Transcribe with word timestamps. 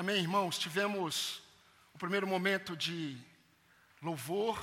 Amém, 0.00 0.16
irmãos? 0.16 0.58
Tivemos 0.58 1.42
o 1.92 1.98
primeiro 1.98 2.26
momento 2.26 2.74
de 2.74 3.18
louvor, 4.00 4.58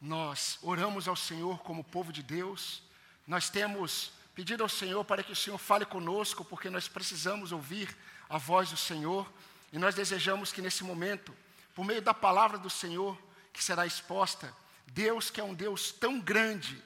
nós 0.00 0.58
oramos 0.60 1.06
ao 1.06 1.14
Senhor 1.14 1.60
como 1.60 1.84
povo 1.84 2.12
de 2.12 2.20
Deus, 2.20 2.82
nós 3.28 3.48
temos 3.48 4.10
pedido 4.34 4.64
ao 4.64 4.68
Senhor 4.68 5.04
para 5.04 5.22
que 5.22 5.30
o 5.30 5.36
Senhor 5.36 5.56
fale 5.56 5.86
conosco, 5.86 6.44
porque 6.44 6.68
nós 6.68 6.88
precisamos 6.88 7.52
ouvir 7.52 7.96
a 8.28 8.38
voz 8.38 8.68
do 8.68 8.76
Senhor, 8.76 9.32
e 9.72 9.78
nós 9.78 9.94
desejamos 9.94 10.52
que 10.52 10.60
nesse 10.60 10.82
momento, 10.82 11.32
por 11.72 11.84
meio 11.84 12.02
da 12.02 12.12
palavra 12.12 12.58
do 12.58 12.68
Senhor 12.68 13.16
que 13.52 13.62
será 13.62 13.86
exposta, 13.86 14.52
Deus, 14.84 15.30
que 15.30 15.40
é 15.40 15.44
um 15.44 15.54
Deus 15.54 15.92
tão 15.92 16.18
grande, 16.18 16.82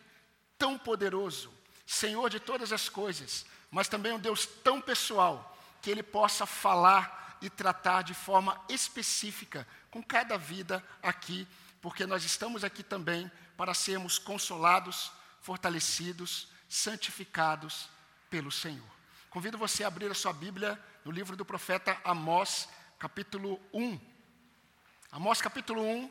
tão 0.59 0.77
poderoso, 0.77 1.51
Senhor 1.87 2.29
de 2.29 2.41
todas 2.41 2.75
as 2.75 2.91
coisas, 2.91 3.47
mas 3.71 3.89
também 3.89 4.13
um 4.13 4.21
Deus 4.21 4.45
tão 4.45 4.83
pessoal, 4.83 5.57
que 5.81 5.91
Ele 5.91 6.03
possa 6.03 6.45
falar 6.45 7.20
e 7.41 7.49
tratar 7.49 8.03
de 8.03 8.15
forma 8.15 8.61
específica 8.69 9.67
com 9.91 10.03
cada 10.03 10.37
vida 10.37 10.85
aqui, 11.03 11.47
porque 11.81 12.07
nós 12.07 12.25
estamos 12.25 12.65
aqui 12.65 12.83
também 12.83 13.31
para 13.57 13.75
sermos 13.75 14.19
consolados, 14.19 15.13
fortalecidos, 15.41 16.49
santificados 16.69 17.89
pelo 18.29 18.51
Senhor. 18.51 18.89
Convido 19.29 19.59
você 19.59 19.85
a 19.85 19.89
abrir 19.89 20.11
a 20.11 20.15
sua 20.15 20.33
Bíblia 20.33 20.79
no 21.05 21.11
livro 21.11 21.37
do 21.37 21.45
profeta 21.45 22.01
Amós, 22.05 22.69
capítulo 22.99 23.61
1. 23.73 23.99
Amós, 25.13 25.41
capítulo 25.41 25.83
1. 25.83 26.11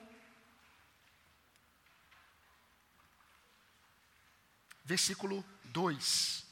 Versículo 4.83 5.45
2. 5.65 6.48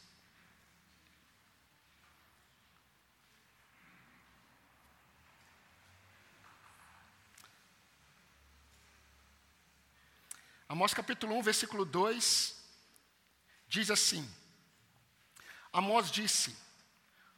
Amós 10.69 10.93
capítulo 10.93 11.33
1, 11.37 11.43
versículo 11.43 11.85
2, 11.85 12.55
diz 13.69 13.89
assim: 13.89 14.29
Amós 15.71 16.11
disse: 16.11 16.57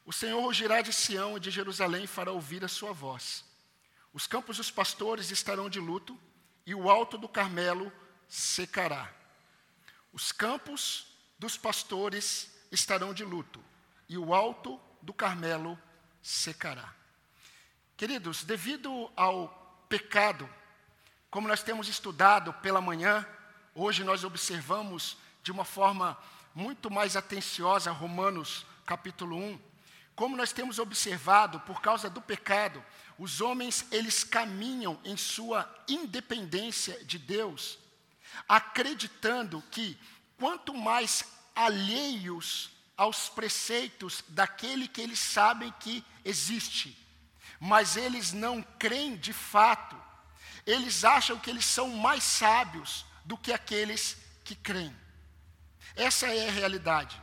O 0.03 0.11
Senhor 0.11 0.41
rugirá 0.41 0.81
de 0.81 0.91
Sião 0.91 1.37
e 1.37 1.39
de 1.39 1.51
Jerusalém 1.51 2.07
fará 2.07 2.31
ouvir 2.31 2.65
a 2.65 2.67
sua 2.67 2.91
voz. 2.91 3.45
Os 4.11 4.25
campos 4.25 4.57
dos 4.57 4.71
pastores 4.71 5.29
estarão 5.29 5.69
de 5.69 5.79
luto 5.79 6.19
e 6.65 6.73
o 6.73 6.89
alto 6.89 7.19
do 7.19 7.29
Carmelo 7.29 7.91
secará. 8.27 9.13
Os 10.11 10.31
campos 10.31 11.05
dos 11.37 11.55
pastores 11.55 12.51
estarão 12.71 13.13
de 13.13 13.23
luto 13.23 13.63
e 14.07 14.17
o 14.17 14.33
alto 14.33 14.81
do 15.03 15.13
Carmelo 15.13 15.77
secará. 16.19 16.95
Queridos, 17.95 18.43
devido 18.43 19.11
ao 19.15 19.85
pecado 19.87 20.49
como 21.29 21.47
nós 21.47 21.61
temos 21.61 21.87
estudado 21.87 22.51
pela 22.53 22.81
manhã, 22.81 23.25
hoje 23.75 24.03
nós 24.03 24.23
observamos 24.23 25.15
de 25.43 25.51
uma 25.51 25.63
forma 25.63 26.17
muito 26.55 26.89
mais 26.89 27.15
atenciosa 27.15 27.91
Romanos 27.91 28.65
capítulo 28.85 29.37
1. 29.37 29.59
Como 30.15 30.35
nós 30.35 30.51
temos 30.51 30.79
observado, 30.79 31.59
por 31.61 31.81
causa 31.81 32.09
do 32.09 32.19
pecado, 32.19 32.83
os 33.17 33.41
homens 33.41 33.85
eles 33.91 34.23
caminham 34.23 34.99
em 35.05 35.15
sua 35.15 35.69
independência 35.87 37.03
de 37.05 37.19
Deus, 37.19 37.77
acreditando 38.47 39.63
que 39.69 39.97
quanto 40.35 40.73
mais 40.73 41.23
alheios 41.55 42.71
aos 42.97 43.29
preceitos 43.29 44.23
daquele 44.29 44.87
que 44.87 44.99
eles 44.99 45.19
sabem 45.19 45.71
que 45.79 46.03
existe, 46.25 46.97
mas 47.59 47.95
eles 47.95 48.33
não 48.33 48.63
creem 48.79 49.15
de 49.15 49.31
fato 49.31 50.08
eles 50.65 51.03
acham 51.03 51.37
que 51.37 51.49
eles 51.49 51.65
são 51.65 51.89
mais 51.89 52.23
sábios 52.23 53.05
do 53.25 53.37
que 53.37 53.51
aqueles 53.51 54.17
que 54.43 54.55
creem. 54.55 54.95
Essa 55.95 56.27
é 56.27 56.47
a 56.47 56.51
realidade. 56.51 57.21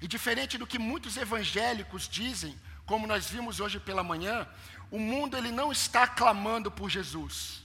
E 0.00 0.08
diferente 0.08 0.58
do 0.58 0.66
que 0.66 0.78
muitos 0.78 1.16
evangélicos 1.16 2.08
dizem, 2.08 2.58
como 2.84 3.06
nós 3.06 3.28
vimos 3.30 3.60
hoje 3.60 3.78
pela 3.78 4.02
manhã, 4.02 4.48
o 4.90 4.98
mundo 4.98 5.36
ele 5.36 5.50
não 5.50 5.72
está 5.72 6.06
clamando 6.06 6.70
por 6.70 6.90
Jesus. 6.90 7.62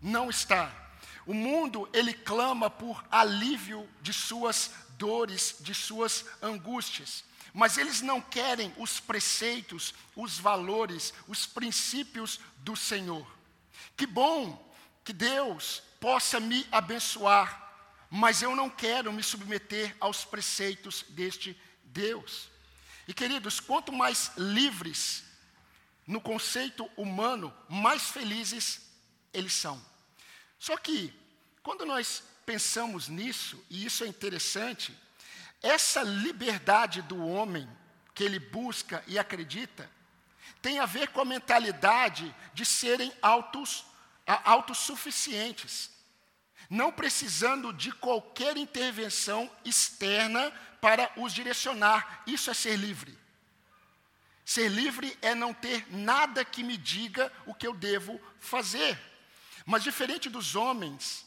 Não 0.00 0.28
está. 0.28 0.72
O 1.26 1.32
mundo 1.32 1.88
ele 1.92 2.12
clama 2.12 2.68
por 2.68 3.04
alívio 3.10 3.88
de 4.02 4.12
suas 4.12 4.70
dores, 4.98 5.56
de 5.60 5.74
suas 5.74 6.24
angústias. 6.42 7.24
Mas 7.52 7.78
eles 7.78 8.00
não 8.02 8.20
querem 8.20 8.74
os 8.76 8.98
preceitos, 8.98 9.94
os 10.16 10.38
valores, 10.38 11.14
os 11.28 11.46
princípios 11.46 12.40
do 12.58 12.74
Senhor. 12.74 13.26
Que 13.96 14.06
bom 14.06 14.72
que 15.04 15.12
Deus 15.12 15.82
possa 16.00 16.40
me 16.40 16.66
abençoar, 16.70 17.60
mas 18.10 18.42
eu 18.42 18.54
não 18.54 18.68
quero 18.70 19.12
me 19.12 19.22
submeter 19.22 19.94
aos 20.00 20.24
preceitos 20.24 21.04
deste 21.10 21.58
Deus. 21.84 22.48
E 23.06 23.14
queridos, 23.14 23.60
quanto 23.60 23.92
mais 23.92 24.32
livres 24.36 25.24
no 26.06 26.20
conceito 26.20 26.88
humano, 26.96 27.54
mais 27.68 28.10
felizes 28.10 28.82
eles 29.32 29.52
são. 29.52 29.80
Só 30.58 30.76
que, 30.76 31.12
quando 31.62 31.84
nós 31.84 32.22
pensamos 32.46 33.08
nisso, 33.08 33.62
e 33.68 33.84
isso 33.84 34.04
é 34.04 34.06
interessante, 34.06 34.96
essa 35.62 36.02
liberdade 36.02 37.02
do 37.02 37.18
homem 37.26 37.68
que 38.14 38.22
ele 38.22 38.38
busca 38.38 39.02
e 39.06 39.18
acredita, 39.18 39.90
tem 40.64 40.78
a 40.78 40.86
ver 40.86 41.08
com 41.08 41.20
a 41.20 41.24
mentalidade 41.24 42.34
de 42.54 42.64
serem 42.64 43.12
autos, 43.20 43.84
autossuficientes, 44.26 45.90
não 46.70 46.90
precisando 46.90 47.72
de 47.72 47.92
qualquer 47.92 48.56
intervenção 48.56 49.50
externa 49.64 50.50
para 50.80 51.12
os 51.16 51.34
direcionar. 51.34 52.22
Isso 52.26 52.50
é 52.50 52.54
ser 52.54 52.76
livre. 52.76 53.18
Ser 54.42 54.68
livre 54.70 55.16
é 55.20 55.34
não 55.34 55.52
ter 55.52 55.86
nada 55.94 56.44
que 56.44 56.62
me 56.62 56.76
diga 56.76 57.30
o 57.46 57.54
que 57.54 57.66
eu 57.66 57.74
devo 57.74 58.20
fazer. 58.40 58.98
Mas 59.66 59.82
diferente 59.82 60.30
dos 60.30 60.56
homens, 60.56 61.26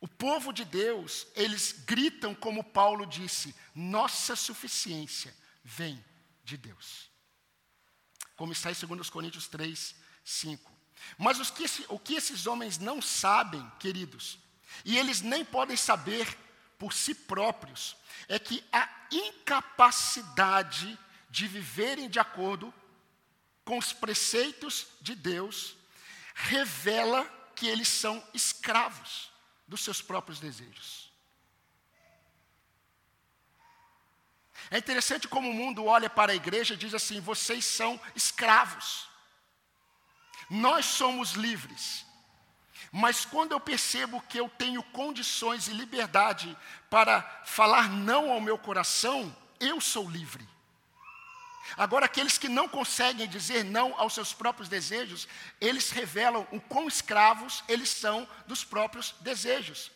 o 0.00 0.06
povo 0.06 0.52
de 0.52 0.64
Deus, 0.64 1.26
eles 1.34 1.72
gritam 1.72 2.34
como 2.34 2.62
Paulo 2.62 3.06
disse: 3.06 3.54
nossa 3.74 4.36
suficiência 4.36 5.34
vem 5.64 6.02
de 6.44 6.58
Deus 6.58 7.07
como 8.38 8.52
está 8.52 8.70
em 8.70 8.74
2 8.74 9.10
Coríntios 9.10 9.48
3, 9.48 9.96
5. 10.24 10.72
Mas 11.18 11.50
que 11.50 11.64
esse, 11.64 11.84
o 11.88 11.98
que 11.98 12.14
esses 12.14 12.46
homens 12.46 12.78
não 12.78 13.02
sabem, 13.02 13.70
queridos, 13.80 14.38
e 14.84 14.96
eles 14.96 15.20
nem 15.20 15.44
podem 15.44 15.76
saber 15.76 16.38
por 16.78 16.92
si 16.92 17.14
próprios, 17.14 17.96
é 18.28 18.38
que 18.38 18.64
a 18.72 18.88
incapacidade 19.10 20.96
de 21.28 21.48
viverem 21.48 22.08
de 22.08 22.20
acordo 22.20 22.72
com 23.64 23.76
os 23.76 23.92
preceitos 23.92 24.86
de 25.00 25.16
Deus 25.16 25.76
revela 26.32 27.24
que 27.56 27.66
eles 27.66 27.88
são 27.88 28.24
escravos 28.32 29.30
dos 29.66 29.82
seus 29.82 30.00
próprios 30.00 30.38
desejos. 30.38 31.07
É 34.70 34.78
interessante 34.78 35.26
como 35.26 35.50
o 35.50 35.54
mundo 35.54 35.84
olha 35.86 36.10
para 36.10 36.32
a 36.32 36.36
igreja 36.36 36.74
e 36.74 36.76
diz 36.76 36.94
assim: 36.94 37.20
vocês 37.20 37.64
são 37.64 38.00
escravos. 38.14 39.08
Nós 40.50 40.84
somos 40.84 41.32
livres. 41.32 42.06
Mas 42.90 43.24
quando 43.24 43.52
eu 43.52 43.60
percebo 43.60 44.22
que 44.22 44.38
eu 44.38 44.48
tenho 44.48 44.82
condições 44.82 45.68
e 45.68 45.72
liberdade 45.72 46.56
para 46.88 47.22
falar 47.44 47.88
não 47.90 48.30
ao 48.32 48.40
meu 48.40 48.56
coração, 48.58 49.34
eu 49.60 49.80
sou 49.80 50.08
livre. 50.08 50.48
Agora, 51.76 52.06
aqueles 52.06 52.38
que 52.38 52.48
não 52.48 52.66
conseguem 52.66 53.28
dizer 53.28 53.62
não 53.62 53.94
aos 54.00 54.14
seus 54.14 54.32
próprios 54.32 54.70
desejos, 54.70 55.28
eles 55.60 55.90
revelam 55.90 56.46
o 56.50 56.60
quão 56.60 56.88
escravos 56.88 57.62
eles 57.68 57.90
são 57.90 58.26
dos 58.46 58.64
próprios 58.64 59.14
desejos. 59.20 59.90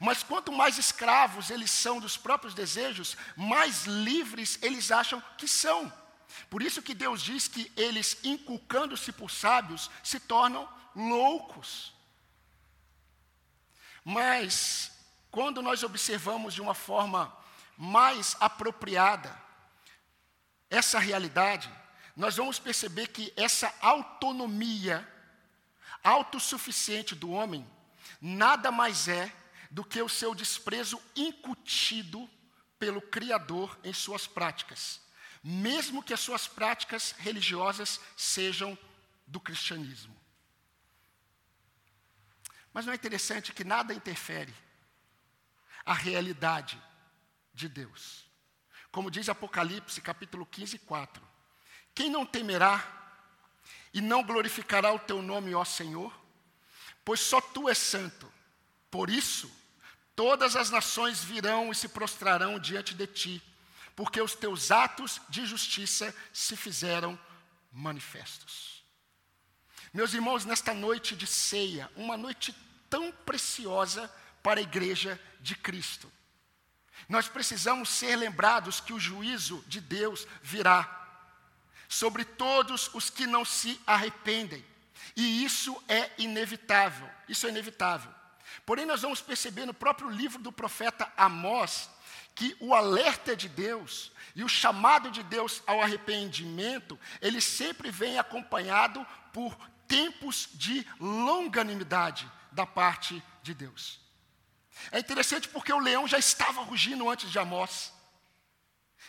Mas 0.00 0.22
quanto 0.22 0.52
mais 0.52 0.78
escravos 0.78 1.50
eles 1.50 1.70
são 1.70 2.00
dos 2.00 2.16
próprios 2.16 2.54
desejos, 2.54 3.16
mais 3.36 3.84
livres 3.84 4.58
eles 4.62 4.90
acham 4.90 5.22
que 5.38 5.48
são. 5.48 5.92
Por 6.50 6.62
isso 6.62 6.82
que 6.82 6.94
Deus 6.94 7.22
diz 7.22 7.48
que 7.48 7.72
eles, 7.76 8.18
inculcando-se 8.22 9.12
por 9.12 9.30
sábios, 9.30 9.90
se 10.02 10.20
tornam 10.20 10.68
loucos. 10.94 11.94
Mas, 14.04 14.92
quando 15.30 15.62
nós 15.62 15.82
observamos 15.82 16.54
de 16.54 16.60
uma 16.60 16.74
forma 16.74 17.34
mais 17.76 18.36
apropriada 18.38 19.36
essa 20.70 20.98
realidade, 20.98 21.70
nós 22.14 22.36
vamos 22.36 22.58
perceber 22.58 23.08
que 23.08 23.32
essa 23.36 23.72
autonomia 23.80 25.06
autossuficiente 26.02 27.14
do 27.14 27.30
homem 27.30 27.66
nada 28.20 28.70
mais 28.70 29.08
é 29.08 29.32
do 29.76 29.84
que 29.84 30.00
o 30.00 30.08
seu 30.08 30.34
desprezo 30.34 30.98
incutido 31.14 32.26
pelo 32.78 33.02
Criador 33.02 33.78
em 33.84 33.92
suas 33.92 34.26
práticas. 34.26 35.02
mesmo 35.48 36.02
que 36.02 36.14
as 36.14 36.18
suas 36.18 36.48
práticas 36.48 37.12
religiosas 37.18 38.00
sejam 38.16 38.76
do 39.26 39.38
cristianismo. 39.38 40.16
Mas 42.72 42.84
não 42.84 42.92
é 42.92 42.96
interessante 42.96 43.52
que 43.52 43.62
nada 43.62 43.94
interfere 43.94 44.52
a 45.84 45.92
realidade 45.92 46.82
de 47.54 47.68
Deus. 47.68 48.24
Como 48.90 49.10
diz 49.10 49.28
Apocalipse, 49.28 50.00
capítulo 50.00 50.46
15, 50.46 50.78
4. 50.80 51.22
Quem 51.94 52.10
não 52.10 52.26
temerá 52.26 52.82
e 53.94 54.00
não 54.00 54.24
glorificará 54.24 54.92
o 54.92 54.98
teu 54.98 55.22
nome, 55.22 55.54
ó 55.54 55.64
Senhor? 55.64 56.12
Pois 57.04 57.20
só 57.20 57.40
tu 57.40 57.68
és 57.68 57.78
santo. 57.78 58.32
Por 58.90 59.08
isso, 59.10 59.48
todas 60.16 60.56
as 60.56 60.70
nações 60.70 61.22
virão 61.22 61.70
e 61.70 61.74
se 61.74 61.88
prostrarão 61.88 62.58
diante 62.58 62.94
de 62.94 63.06
ti, 63.06 63.42
porque 63.94 64.20
os 64.20 64.34
teus 64.34 64.70
atos 64.70 65.20
de 65.28 65.46
justiça 65.46 66.14
se 66.32 66.56
fizeram 66.56 67.18
manifestos. 67.70 68.82
Meus 69.92 70.14
irmãos, 70.14 70.44
nesta 70.44 70.74
noite 70.74 71.14
de 71.14 71.26
ceia, 71.26 71.90
uma 71.94 72.16
noite 72.16 72.54
tão 72.88 73.12
preciosa 73.12 74.12
para 74.42 74.60
a 74.60 74.62
igreja 74.62 75.20
de 75.40 75.54
Cristo. 75.54 76.10
Nós 77.08 77.28
precisamos 77.28 77.90
ser 77.90 78.16
lembrados 78.16 78.80
que 78.80 78.92
o 78.92 79.00
juízo 79.00 79.62
de 79.66 79.80
Deus 79.80 80.26
virá 80.42 80.96
sobre 81.88 82.24
todos 82.24 82.90
os 82.94 83.10
que 83.10 83.26
não 83.26 83.44
se 83.44 83.80
arrependem. 83.86 84.64
E 85.14 85.44
isso 85.44 85.80
é 85.88 86.10
inevitável. 86.18 87.08
Isso 87.28 87.46
é 87.46 87.50
inevitável. 87.50 88.12
Porém, 88.64 88.86
nós 88.86 89.02
vamos 89.02 89.20
perceber 89.20 89.66
no 89.66 89.74
próprio 89.74 90.08
livro 90.08 90.40
do 90.40 90.52
profeta 90.52 91.10
Amós 91.16 91.90
que 92.34 92.56
o 92.60 92.74
alerta 92.74 93.34
de 93.34 93.48
Deus 93.48 94.12
e 94.34 94.44
o 94.44 94.48
chamado 94.48 95.10
de 95.10 95.22
Deus 95.22 95.62
ao 95.66 95.80
arrependimento, 95.80 96.98
ele 97.20 97.40
sempre 97.40 97.90
vem 97.90 98.18
acompanhado 98.18 99.04
por 99.32 99.56
tempos 99.88 100.48
de 100.52 100.86
longanimidade 101.00 102.30
da 102.52 102.66
parte 102.66 103.22
de 103.42 103.54
Deus. 103.54 104.00
É 104.90 104.98
interessante 104.98 105.48
porque 105.48 105.72
o 105.72 105.78
leão 105.78 106.06
já 106.06 106.18
estava 106.18 106.62
rugindo 106.62 107.08
antes 107.08 107.30
de 107.30 107.38
Amós. 107.38 107.95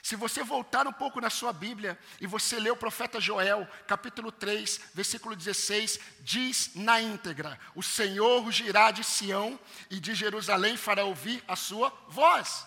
Se 0.02 0.16
você 0.16 0.44
voltar 0.44 0.88
um 0.88 0.94
pouco 0.94 1.20
na 1.20 1.30
sua 1.30 1.52
Bíblia 1.52 1.98
e 2.22 2.28
você 2.28 2.60
ler 2.60 2.72
o 2.72 2.78
profeta 2.78 3.20
Joel, 3.20 3.68
capítulo 3.88 4.32
3, 4.32 4.80
versículo 4.94 5.36
16, 5.36 6.00
diz 6.22 6.72
na 6.76 7.02
íntegra: 7.02 7.60
O 7.76 7.84
Senhor 7.84 8.42
rugirá 8.44 8.92
de 8.92 9.04
Sião 9.04 9.60
e 9.90 10.00
de 10.00 10.14
Jerusalém 10.14 10.78
fará 10.78 11.04
ouvir 11.04 11.44
a 11.48 11.56
sua 11.56 11.90
voz. 12.10 12.66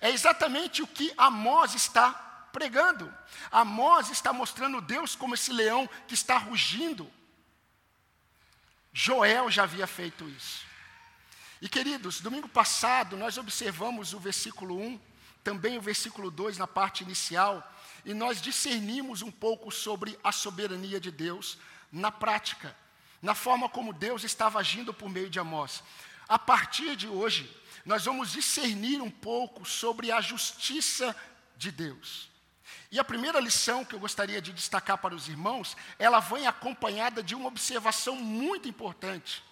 É 0.00 0.10
exatamente 0.10 0.82
o 0.82 0.86
que 0.86 1.12
Amós 1.16 1.74
está 1.74 2.12
pregando. 2.52 3.12
Amós 3.50 4.10
está 4.10 4.32
mostrando 4.32 4.80
Deus 4.80 5.14
como 5.14 5.34
esse 5.34 5.52
leão 5.52 5.88
que 6.06 6.14
está 6.14 6.38
rugindo. 6.38 7.10
Joel 8.92 9.50
já 9.50 9.64
havia 9.64 9.86
feito 9.86 10.28
isso. 10.28 10.64
E 11.60 11.68
queridos, 11.68 12.20
domingo 12.20 12.48
passado 12.48 13.16
nós 13.16 13.38
observamos 13.38 14.12
o 14.12 14.20
versículo 14.20 14.78
1, 14.78 15.00
também 15.44 15.76
o 15.76 15.82
versículo 15.82 16.30
2 16.30 16.58
na 16.58 16.66
parte 16.66 17.04
inicial, 17.04 17.62
e 18.04 18.14
nós 18.14 18.40
discernimos 18.40 19.22
um 19.22 19.30
pouco 19.30 19.70
sobre 19.70 20.18
a 20.24 20.32
soberania 20.32 20.98
de 20.98 21.10
Deus 21.10 21.58
na 21.92 22.10
prática, 22.10 22.74
na 23.22 23.34
forma 23.34 23.68
como 23.68 23.92
Deus 23.92 24.24
estava 24.24 24.58
agindo 24.58 24.92
por 24.92 25.08
meio 25.08 25.30
de 25.30 25.38
Amós. 25.38 25.82
A 26.26 26.38
partir 26.38 26.96
de 26.96 27.06
hoje, 27.06 27.54
nós 27.84 28.06
vamos 28.06 28.32
discernir 28.32 29.00
um 29.02 29.10
pouco 29.10 29.64
sobre 29.66 30.10
a 30.10 30.20
justiça 30.20 31.14
de 31.56 31.70
Deus. 31.70 32.30
E 32.90 32.98
a 32.98 33.04
primeira 33.04 33.40
lição 33.40 33.84
que 33.84 33.94
eu 33.94 34.00
gostaria 34.00 34.40
de 34.40 34.52
destacar 34.52 34.98
para 34.98 35.14
os 35.14 35.28
irmãos, 35.28 35.76
ela 35.98 36.20
vem 36.20 36.46
acompanhada 36.46 37.22
de 37.22 37.34
uma 37.34 37.48
observação 37.48 38.16
muito 38.16 38.68
importante. 38.68 39.42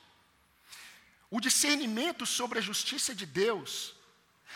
O 1.31 1.41
discernimento 1.41 2.25
sobre 2.25 2.59
a 2.59 2.62
justiça 2.62 3.15
de 3.15 3.27
Deus, 3.27 3.95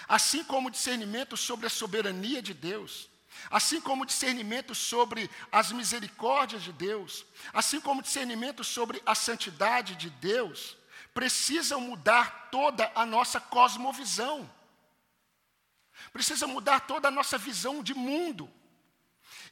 assim 0.08 0.44
como 0.44 0.70
discernimento 0.70 1.36
sobre 1.36 1.66
a 1.66 1.70
soberania 1.70 2.42
de 2.42 2.54
Deus, 2.54 3.08
assim 3.50 3.80
como 3.80 4.06
discernimento 4.06 4.74
sobre 4.74 5.30
as 5.50 5.72
misericórdias 5.72 6.62
de 6.62 6.72
Deus, 6.72 7.24
assim 7.52 7.80
como 7.80 8.02
discernimento 8.02 8.64
sobre 8.64 9.02
a 9.04 9.14
santidade 9.14 9.94
de 9.96 10.10
Deus, 10.10 10.76
precisam 11.14 11.80
mudar 11.80 12.48
toda 12.50 12.90
a 12.94 13.06
nossa 13.06 13.40
cosmovisão. 13.40 14.50
Precisa 16.12 16.46
mudar 16.46 16.80
toda 16.80 17.08
a 17.08 17.10
nossa 17.10 17.38
visão 17.38 17.82
de 17.82 17.94
mundo. 17.94 18.50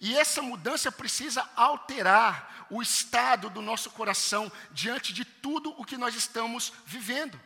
E 0.01 0.17
essa 0.17 0.43
mudança 0.43 0.91
precisa 0.91 1.49
alterar 1.57 2.67
o 2.71 2.83
estado 2.83 3.49
do 3.49 3.63
nosso 3.63 3.91
coração 3.91 4.51
diante 4.73 5.13
de 5.13 5.25
tudo 5.25 5.75
o 5.81 5.85
que 5.85 5.97
nós 5.97 6.15
estamos 6.15 6.73
vivendo. 6.85 7.41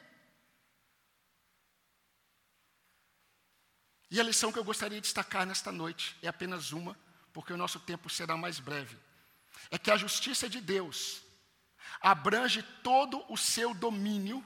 E 4.10 4.18
a 4.18 4.22
lição 4.22 4.50
que 4.50 4.58
eu 4.58 4.64
gostaria 4.64 4.98
de 4.98 5.04
destacar 5.04 5.46
nesta 5.46 5.70
noite 5.70 6.16
é 6.22 6.28
apenas 6.28 6.72
uma, 6.72 6.96
porque 7.32 7.52
o 7.52 7.56
nosso 7.56 7.78
tempo 7.80 8.08
será 8.08 8.36
mais 8.36 8.58
breve. 8.58 8.96
É 9.70 9.78
que 9.78 9.90
a 9.90 9.96
justiça 9.96 10.48
de 10.48 10.60
Deus 10.60 11.22
abrange 12.00 12.62
todo 12.82 13.24
o 13.28 13.36
seu 13.36 13.74
domínio 13.74 14.44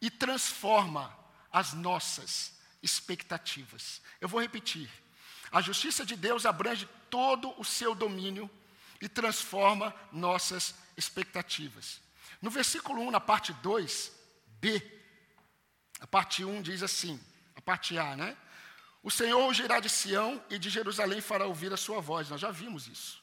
e 0.00 0.10
transforma 0.10 1.16
as 1.52 1.72
nossas 1.72 2.56
expectativas. 2.82 4.00
Eu 4.20 4.28
vou 4.28 4.40
repetir. 4.40 4.88
A 5.50 5.60
justiça 5.60 6.04
de 6.04 6.14
Deus 6.14 6.46
abrange 6.46 6.88
todo 7.10 7.58
o 7.58 7.64
seu 7.64 7.94
domínio 7.94 8.48
e 9.00 9.08
transforma 9.08 9.94
nossas 10.12 10.74
expectativas. 10.96 12.00
No 12.40 12.50
versículo 12.50 13.02
1, 13.02 13.10
na 13.10 13.20
parte 13.20 13.52
2, 13.54 14.12
B, 14.60 14.82
a 16.00 16.06
parte 16.06 16.44
1 16.44 16.62
diz 16.62 16.82
assim, 16.82 17.20
a 17.56 17.60
parte 17.60 17.98
A, 17.98 18.16
né? 18.16 18.36
O 19.02 19.10
Senhor 19.10 19.52
girá 19.54 19.80
de 19.80 19.88
Sião 19.88 20.42
e 20.50 20.58
de 20.58 20.68
Jerusalém 20.70 21.20
fará 21.20 21.46
ouvir 21.46 21.72
a 21.72 21.76
sua 21.76 22.00
voz. 22.00 22.28
Nós 22.28 22.40
já 22.40 22.50
vimos 22.50 22.86
isso. 22.86 23.22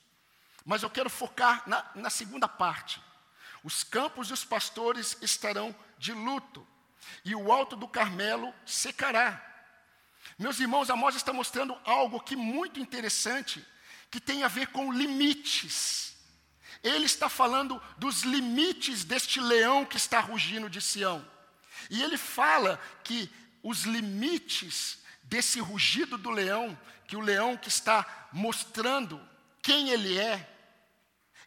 Mas 0.66 0.81
eu 0.81 0.89
quero 0.89 1.10
focar 1.10 1.63
na, 1.68 1.86
na 1.95 2.10
segunda 2.10 2.48
parte. 2.48 3.01
Os 3.63 3.83
campos 3.83 4.30
e 4.30 4.33
os 4.33 4.45
pastores 4.45 5.18
estarão 5.22 5.75
de 5.98 6.13
luto, 6.13 6.66
e 7.24 7.36
o 7.36 7.51
alto 7.51 7.75
do 7.75 7.88
Carmelo 7.88 8.54
secará. 8.66 9.44
Meus 10.38 10.60
irmãos, 10.60 10.89
Amós 10.89 11.16
está 11.16 11.31
mostrando 11.31 11.75
algo 11.83 12.18
aqui 12.18 12.36
muito 12.36 12.80
interessante, 12.80 13.66
que 14.12 14.19
tem 14.19 14.44
a 14.44 14.48
ver 14.48 14.68
com 14.68 14.92
limites. 14.92 16.16
Ele 16.83 17.06
está 17.06 17.30
falando 17.30 17.81
dos 17.98 18.21
limites 18.21 19.04
deste 19.04 19.40
leão 19.40 19.85
que 19.85 19.97
está 19.97 20.19
rugindo 20.19 20.69
de 20.69 20.81
Sião. 20.81 21.26
E 21.90 22.04
ele 22.04 22.18
fala 22.18 22.80
que 23.04 23.30
os 23.64 23.83
limites 23.83 25.00
desse 25.26 25.60
rugido 25.60 26.18
do 26.18 26.30
leão, 26.30 26.78
que 27.08 27.16
o 27.16 27.22
leão 27.22 27.58
que 27.58 27.68
está 27.68 28.28
mostrando 28.32 29.22
quem 29.62 29.90
ele 29.90 30.18
é, 30.18 30.50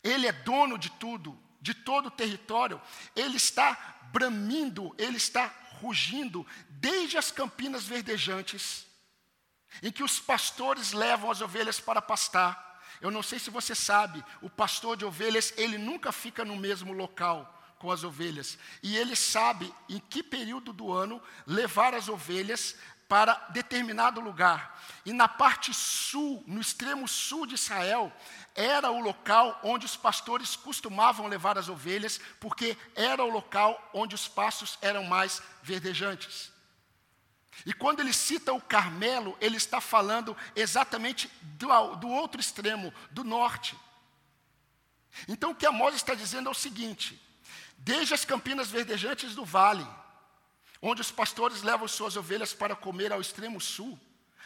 ele 0.03 0.27
é 0.27 0.33
dono 0.33 0.79
de 0.79 0.91
tudo, 0.91 1.39
de 1.61 1.75
todo 1.75 2.07
o 2.07 2.11
território, 2.11 2.81
ele 3.15 3.37
está 3.37 3.99
bramindo, 4.13 4.95
ele 4.99 5.17
está 5.17 5.53
rugindo 5.81 6.47
desde 6.69 7.17
as 7.19 7.31
campinas 7.31 7.85
verdejantes, 7.85 8.87
em 9.83 9.93
que 9.93 10.03
os 10.03 10.19
pastores 10.19 10.93
levam 10.93 11.31
as 11.31 11.41
ovelhas 11.41 11.79
para 11.79 12.03
pastar. 12.03 12.67
Eu 13.01 13.11
não 13.11 13.23
sei 13.23 13.39
se 13.39 13.51
você 13.51 13.75
sabe, 13.75 14.25
o 14.41 14.51
pastor 14.51 14.97
de 14.97 15.05
ovelhas, 15.05 15.53
ele 15.57 15.79
nunca 15.79 16.11
fica 16.11 16.45
no 16.45 16.57
mesmo 16.57 16.93
local 16.93 17.55
com 17.79 17.93
as 17.93 18.03
ovelhas. 18.03 18.59
E 18.83 18.97
ele 18.97 19.15
sabe 19.15 19.73
em 19.89 20.01
que 20.01 20.23
período 20.23 20.73
do 20.73 20.93
ano 20.93 21.23
levar 21.47 21.95
as 21.95 22.09
ovelhas 22.09 22.75
para 23.09 23.35
determinado 23.51 24.21
lugar. 24.21 24.79
E 25.05 25.13
na 25.13 25.27
parte 25.27 25.73
sul, 25.73 26.45
no 26.47 26.61
extremo 26.61 27.09
sul 27.09 27.47
de 27.47 27.55
Israel, 27.55 28.13
era 28.55 28.91
o 28.91 29.01
local 29.01 29.59
onde 29.63 29.87
os 29.87 29.97
pastores 29.97 30.55
costumavam 30.55 31.27
levar 31.27 31.57
as 31.57 31.69
ovelhas, 31.69 32.21
porque 32.39 32.77
era 32.95 33.25
o 33.25 33.31
local 33.31 33.91
onde 33.95 34.15
os 34.15 34.29
pastos 34.29 34.79
eram 34.83 35.05
mais 35.05 35.43
verdejantes. 35.63 36.53
E 37.65 37.73
quando 37.73 38.01
ele 38.01 38.13
cita 38.13 38.53
o 38.53 38.61
Carmelo, 38.61 39.37
ele 39.41 39.57
está 39.57 39.81
falando 39.81 40.37
exatamente 40.55 41.29
do, 41.43 41.97
do 41.97 42.09
outro 42.09 42.41
extremo, 42.41 42.93
do 43.11 43.25
norte. 43.25 43.77
Então 45.27 45.51
o 45.51 45.55
que 45.55 45.67
Amós 45.67 45.95
está 45.95 46.15
dizendo 46.15 46.49
é 46.49 46.53
o 46.53 46.55
seguinte: 46.55 47.21
desde 47.79 48.15
as 48.15 48.25
campinas 48.25 48.69
verdejantes 48.69 49.35
do 49.35 49.45
vale, 49.45 49.87
onde 50.81 51.01
os 51.01 51.11
pastores 51.11 51.63
levam 51.63 51.89
suas 51.89 52.17
ovelhas 52.17 52.55
para 52.55 52.77
comer 52.77 53.13
ao 53.13 53.21
extremo 53.21 53.61
sul, 53.61 53.99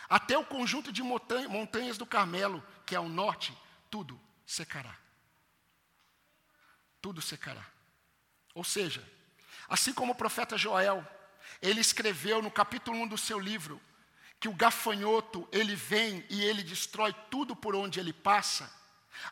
até 0.09 0.37
o 0.37 0.45
conjunto 0.45 0.93
de 0.93 1.03
montanhas 1.03 1.97
do 1.97 2.07
Carmelo, 2.07 2.63
que 2.85 2.95
é 2.95 2.99
ao 2.99 3.09
norte, 3.09 3.57
tudo 3.91 4.21
secará. 4.47 4.97
Tudo 7.01 7.21
secará. 7.21 7.65
Ou 8.55 8.65
seja, 8.65 9.07
assim 9.69 9.93
como 9.93 10.13
o 10.13 10.17
profeta 10.17 10.59
Joel, 10.59 11.07
ele 11.61 11.81
escreveu 11.81 12.43
no 12.43 12.51
capítulo 12.51 12.99
1 12.99 13.09
do 13.09 13.19
seu 13.19 13.39
livro, 13.39 13.81
que 14.39 14.49
o 14.49 14.55
gafanhoto 14.55 15.49
ele 15.53 15.75
vem 15.75 16.25
e 16.29 16.43
ele 16.43 16.63
destrói 16.63 17.15
tudo 17.31 17.55
por 17.55 17.75
onde 17.75 18.01
ele 18.01 18.13
passa, 18.13 18.73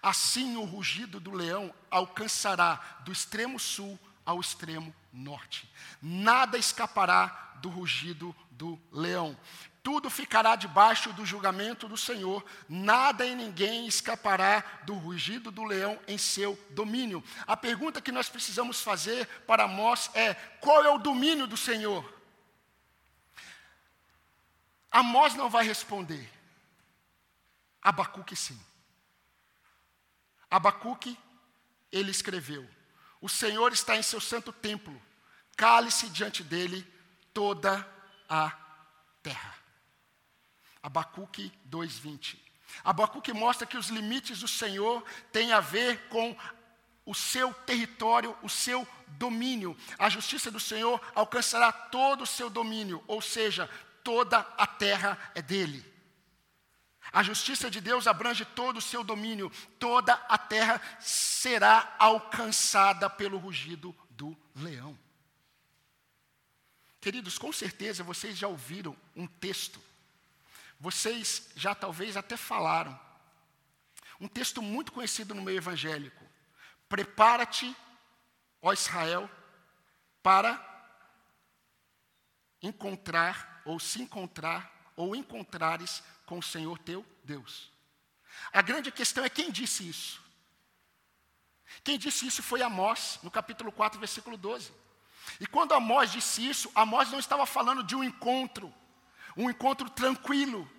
assim 0.02 0.56
o 0.56 0.64
rugido 0.64 1.18
do 1.18 1.32
leão 1.32 1.74
alcançará 1.90 2.76
do 3.04 3.10
extremo 3.10 3.58
sul 3.58 3.98
ao 4.24 4.40
extremo 4.40 4.94
norte. 5.12 5.70
Nada 6.00 6.58
escapará 6.58 7.56
do 7.60 7.68
rugido 7.68 8.34
do 8.50 8.80
leão. 8.92 9.36
Tudo 9.82 10.10
ficará 10.10 10.56
debaixo 10.56 11.12
do 11.14 11.24
julgamento 11.24 11.88
do 11.88 11.96
Senhor, 11.96 12.44
nada 12.68 13.24
e 13.24 13.34
ninguém 13.34 13.86
escapará 13.86 14.62
do 14.84 14.94
rugido 14.94 15.50
do 15.50 15.64
leão 15.64 15.98
em 16.06 16.18
seu 16.18 16.58
domínio. 16.70 17.24
A 17.46 17.56
pergunta 17.56 18.00
que 18.00 18.12
nós 18.12 18.28
precisamos 18.28 18.82
fazer 18.82 19.26
para 19.46 19.64
Amós 19.64 20.10
é: 20.14 20.34
qual 20.60 20.84
é 20.84 20.90
o 20.90 20.98
domínio 20.98 21.46
do 21.46 21.56
Senhor? 21.56 22.20
Amós 24.90 25.34
não 25.34 25.48
vai 25.48 25.64
responder. 25.64 26.30
Abacuque 27.80 28.36
sim. 28.36 28.60
Abacuque, 30.50 31.16
ele 31.90 32.10
escreveu: 32.10 32.68
O 33.20 33.28
Senhor 33.28 33.72
está 33.72 33.96
em 33.96 34.02
seu 34.02 34.20
santo 34.20 34.52
templo, 34.52 35.00
cale-se 35.56 36.08
diante 36.08 36.42
dele 36.42 36.86
toda 37.34 37.86
a 38.28 38.50
terra. 39.22 39.54
Abacuque 40.82 41.52
2:20. 41.64 42.38
Abacuque 42.84 43.32
mostra 43.32 43.66
que 43.66 43.76
os 43.76 43.88
limites 43.88 44.40
do 44.40 44.48
Senhor 44.48 45.04
têm 45.32 45.52
a 45.52 45.60
ver 45.60 46.08
com 46.08 46.36
o 47.04 47.14
seu 47.14 47.52
território, 47.52 48.36
o 48.42 48.48
seu 48.48 48.86
domínio. 49.08 49.76
A 49.98 50.08
justiça 50.08 50.50
do 50.50 50.60
Senhor 50.60 51.00
alcançará 51.14 51.72
todo 51.72 52.22
o 52.22 52.26
seu 52.26 52.48
domínio, 52.48 53.02
ou 53.06 53.20
seja, 53.20 53.68
toda 54.04 54.38
a 54.56 54.66
terra 54.66 55.18
é 55.34 55.42
dele. 55.42 55.84
A 57.12 57.22
justiça 57.22 57.70
de 57.70 57.80
Deus 57.80 58.06
abrange 58.06 58.44
todo 58.44 58.76
o 58.76 58.82
seu 58.82 59.02
domínio, 59.02 59.50
toda 59.78 60.14
a 60.28 60.38
terra 60.38 60.80
será 61.00 61.94
alcançada 61.98 63.10
pelo 63.10 63.38
rugido 63.38 63.94
do 64.10 64.36
leão. 64.54 64.98
Queridos, 67.00 67.38
com 67.38 67.52
certeza 67.52 68.04
vocês 68.04 68.36
já 68.36 68.46
ouviram 68.46 68.96
um 69.16 69.26
texto 69.26 69.80
vocês 70.80 71.50
já 71.54 71.74
talvez 71.74 72.16
até 72.16 72.38
falaram. 72.38 72.98
Um 74.18 74.26
texto 74.26 74.62
muito 74.62 74.92
conhecido 74.92 75.34
no 75.34 75.42
meio 75.42 75.58
evangélico. 75.58 76.24
Prepara-te, 76.88 77.76
ó 78.62 78.72
Israel, 78.72 79.30
para 80.22 80.58
encontrar 82.62 83.62
ou 83.66 83.78
se 83.78 84.00
encontrar 84.00 84.79
ou 84.96 85.14
encontrares 85.14 86.02
com 86.26 86.38
o 86.38 86.42
Senhor 86.42 86.78
teu 86.78 87.04
Deus. 87.24 87.70
A 88.52 88.62
grande 88.62 88.90
questão 88.90 89.24
é 89.24 89.28
quem 89.28 89.50
disse 89.50 89.88
isso. 89.88 90.22
Quem 91.84 91.98
disse 91.98 92.26
isso 92.26 92.42
foi 92.42 92.62
Amós, 92.62 93.18
no 93.22 93.30
capítulo 93.30 93.70
4, 93.70 93.98
versículo 93.98 94.36
12. 94.36 94.72
E 95.38 95.46
quando 95.46 95.72
Amós 95.72 96.10
disse 96.10 96.48
isso, 96.48 96.70
Amós 96.74 97.10
não 97.10 97.18
estava 97.18 97.46
falando 97.46 97.84
de 97.84 97.94
um 97.94 98.02
encontro 98.02 98.72
um 99.36 99.50
encontro 99.50 99.88
tranquilo. 99.90 100.70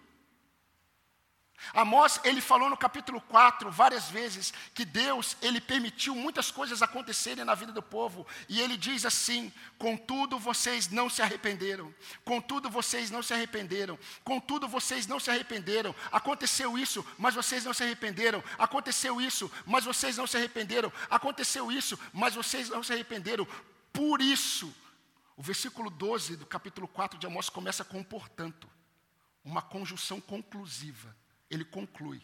Amós, 1.74 2.20
ele 2.24 2.42
falou 2.42 2.70
no 2.70 2.78
capítulo 2.78 3.22
4 3.22 3.72
várias 3.72 4.10
vezes 4.10 4.54
que 4.74 4.84
Deus, 4.84 5.38
ele 5.42 5.62
permitiu 5.62 6.16
muitas 6.16 6.52
coisas 6.52 6.82
acontecerem 6.82 7.46
na 7.46 7.56
vida 7.56 7.72
do 7.72 7.82
povo, 7.82 8.26
e 8.50 8.60
ele 8.60 8.78
diz 8.78 9.06
assim: 9.06 9.52
"Contudo 9.78 10.38
vocês 10.40 10.90
não 10.90 11.10
se 11.10 11.22
arrependeram. 11.22 11.94
Contudo 12.26 12.70
vocês 12.70 13.12
não 13.12 13.22
se 13.22 13.34
arrependeram. 13.34 13.98
Contudo 14.24 14.68
vocês 14.68 15.08
não 15.08 15.20
se 15.20 15.30
arrependeram. 15.30 15.96
Aconteceu 16.12 16.78
isso, 16.78 17.06
mas 17.18 17.36
vocês 17.36 17.64
não 17.64 17.74
se 17.74 17.84
arrependeram. 17.84 18.44
Aconteceu 18.58 19.22
isso, 19.22 19.52
mas 19.66 19.86
vocês 19.86 20.18
não 20.18 20.28
se 20.28 20.38
arrependeram. 20.38 20.92
Aconteceu 21.10 21.72
isso, 21.72 22.00
mas 22.14 22.36
vocês 22.36 22.70
não 22.70 22.84
se 22.84 22.94
arrependeram. 22.94 23.48
Por 23.94 24.22
isso, 24.22 24.74
o 25.36 25.42
versículo 25.42 25.90
12 25.90 26.38
do 26.38 26.46
capítulo 26.46 26.88
4 26.88 27.20
de 27.20 27.28
Amós 27.28 27.50
começa 27.50 27.84
com 27.84 28.04
portanto, 28.04 28.70
uma 29.44 29.62
conjunção 29.62 30.22
conclusiva. 30.22 31.16
Ele 31.52 31.66
conclui: 31.66 32.22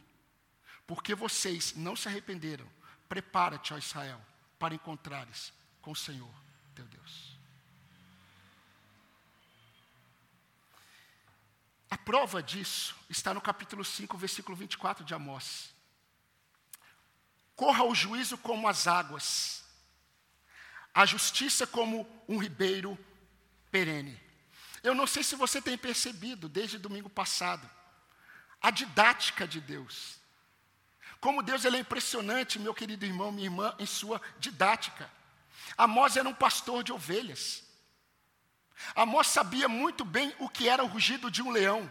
Porque 0.87 1.13
vocês 1.13 1.75
não 1.75 1.95
se 1.95 2.07
arrependeram, 2.07 2.65
prepara-te, 3.09 3.73
ó 3.73 3.77
Israel, 3.77 4.21
para 4.57 4.73
encontrares 4.73 5.53
com 5.81 5.91
o 5.91 5.95
Senhor 5.95 6.33
teu 6.73 6.85
Deus. 6.85 7.37
A 11.89 11.97
prova 11.97 12.41
disso 12.41 12.95
está 13.09 13.33
no 13.33 13.41
capítulo 13.41 13.83
5, 13.83 14.17
versículo 14.17 14.55
24 14.55 15.03
de 15.03 15.13
Amós. 15.13 15.73
Corra 17.55 17.83
o 17.83 17.95
juízo 17.95 18.37
como 18.37 18.67
as 18.67 18.87
águas, 18.87 19.63
a 20.93 21.05
justiça 21.05 21.67
como 21.67 22.07
um 22.29 22.37
ribeiro 22.37 22.97
perene. 23.71 24.19
Eu 24.83 24.93
não 24.95 25.07
sei 25.07 25.23
se 25.23 25.35
você 25.35 25.61
tem 25.61 25.77
percebido 25.77 26.47
desde 26.47 26.77
domingo 26.77 27.09
passado 27.09 27.76
a 28.67 28.71
didática 28.71 29.47
de 29.47 29.61
Deus. 29.61 30.19
Como 31.21 31.41
Deus 31.41 31.63
ele 31.63 31.77
é 31.77 31.79
impressionante, 31.79 32.59
meu 32.59 32.73
querido 32.73 33.05
irmão, 33.05 33.31
minha 33.31 33.47
irmã, 33.47 33.73
em 33.79 33.85
sua 33.85 34.21
didática. 34.39 35.09
Amós 35.77 36.17
era 36.17 36.27
um 36.27 36.33
pastor 36.33 36.83
de 36.83 36.91
ovelhas. 36.91 37.63
Amós 38.93 39.27
sabia 39.27 39.69
muito 39.69 40.03
bem 40.03 40.35
o 40.37 40.49
que 40.49 40.67
era 40.67 40.83
o 40.83 40.87
rugido 40.87 41.31
de 41.31 41.41
um 41.41 41.49
leão. 41.49 41.89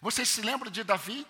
Vocês 0.00 0.28
se 0.28 0.40
lembram 0.40 0.70
de 0.70 0.84
Davi? 0.84 1.26